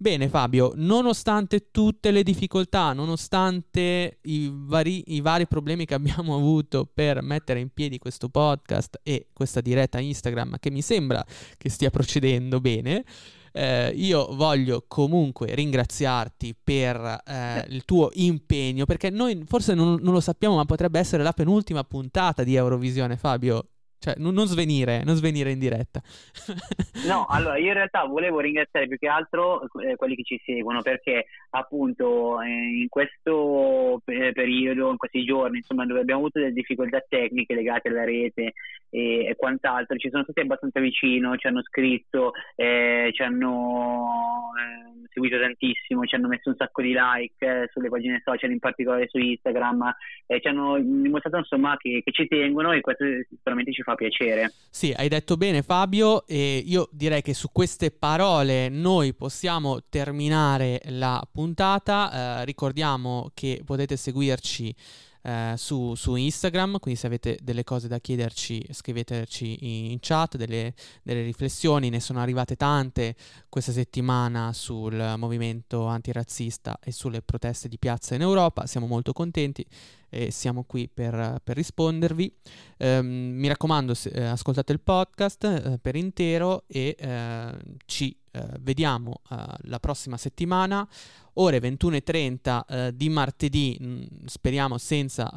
[0.02, 6.86] Bene Fabio, nonostante tutte le difficoltà, nonostante i vari, i vari problemi che abbiamo avuto
[6.86, 11.26] per mettere in piedi questo podcast e questa diretta Instagram che mi sembra
[11.58, 13.04] che stia procedendo bene,
[13.52, 20.14] eh, io voglio comunque ringraziarti per eh, il tuo impegno, perché noi forse non, non
[20.14, 23.68] lo sappiamo, ma potrebbe essere la penultima puntata di Eurovisione, Fabio.
[24.00, 26.02] Cioè, non, non svenire, non svenire in diretta.
[27.08, 30.82] No, allora io in realtà volevo ringraziare più che altro eh, quelli che ci seguono
[30.82, 36.52] perché appunto eh, in questo pe- periodo, in questi giorni, insomma, dove abbiamo avuto delle
[36.52, 38.54] difficoltà tecniche legate alla rete
[38.90, 45.08] e, e quant'altro, ci sono stati abbastanza vicino, ci hanno scritto, eh, ci hanno eh,
[45.12, 49.08] seguito tantissimo, ci hanno messo un sacco di like eh, sulle pagine social, in particolare
[49.08, 49.94] su Instagram,
[50.28, 54.54] eh, ci hanno dimostrato insomma che, che, ci tengono e questo sicuramente ci fa piacere.
[54.70, 60.82] Sì, hai detto bene Fabio e io direi che su queste parole noi possiamo terminare
[60.86, 64.76] la puntata, eh, ricordiamo che potete seguirci
[65.22, 70.74] eh, su, su, Instagram, quindi se avete delle cose da chiederci scriveteci in chat, delle,
[71.04, 73.16] delle, riflessioni, ne sono arrivate tante
[73.50, 79.66] questa settimana sul movimento antirazzista e sulle proteste di piazza in Europa, siamo molto contenti
[80.10, 82.36] e siamo qui per, per rispondervi.
[82.78, 88.46] Um, mi raccomando, se, eh, ascoltate il podcast eh, per intero e eh, ci eh,
[88.60, 90.88] vediamo eh, la prossima settimana,
[91.34, 95.28] ore 21.30 eh, di martedì, mh, mm, speriamo senza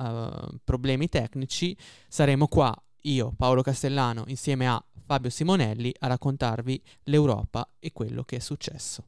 [0.64, 1.76] problemi tecnici,
[2.08, 8.36] saremo qua io, Paolo Castellano, insieme a Fabio Simonelli a raccontarvi l'Europa e quello che
[8.36, 9.06] è successo.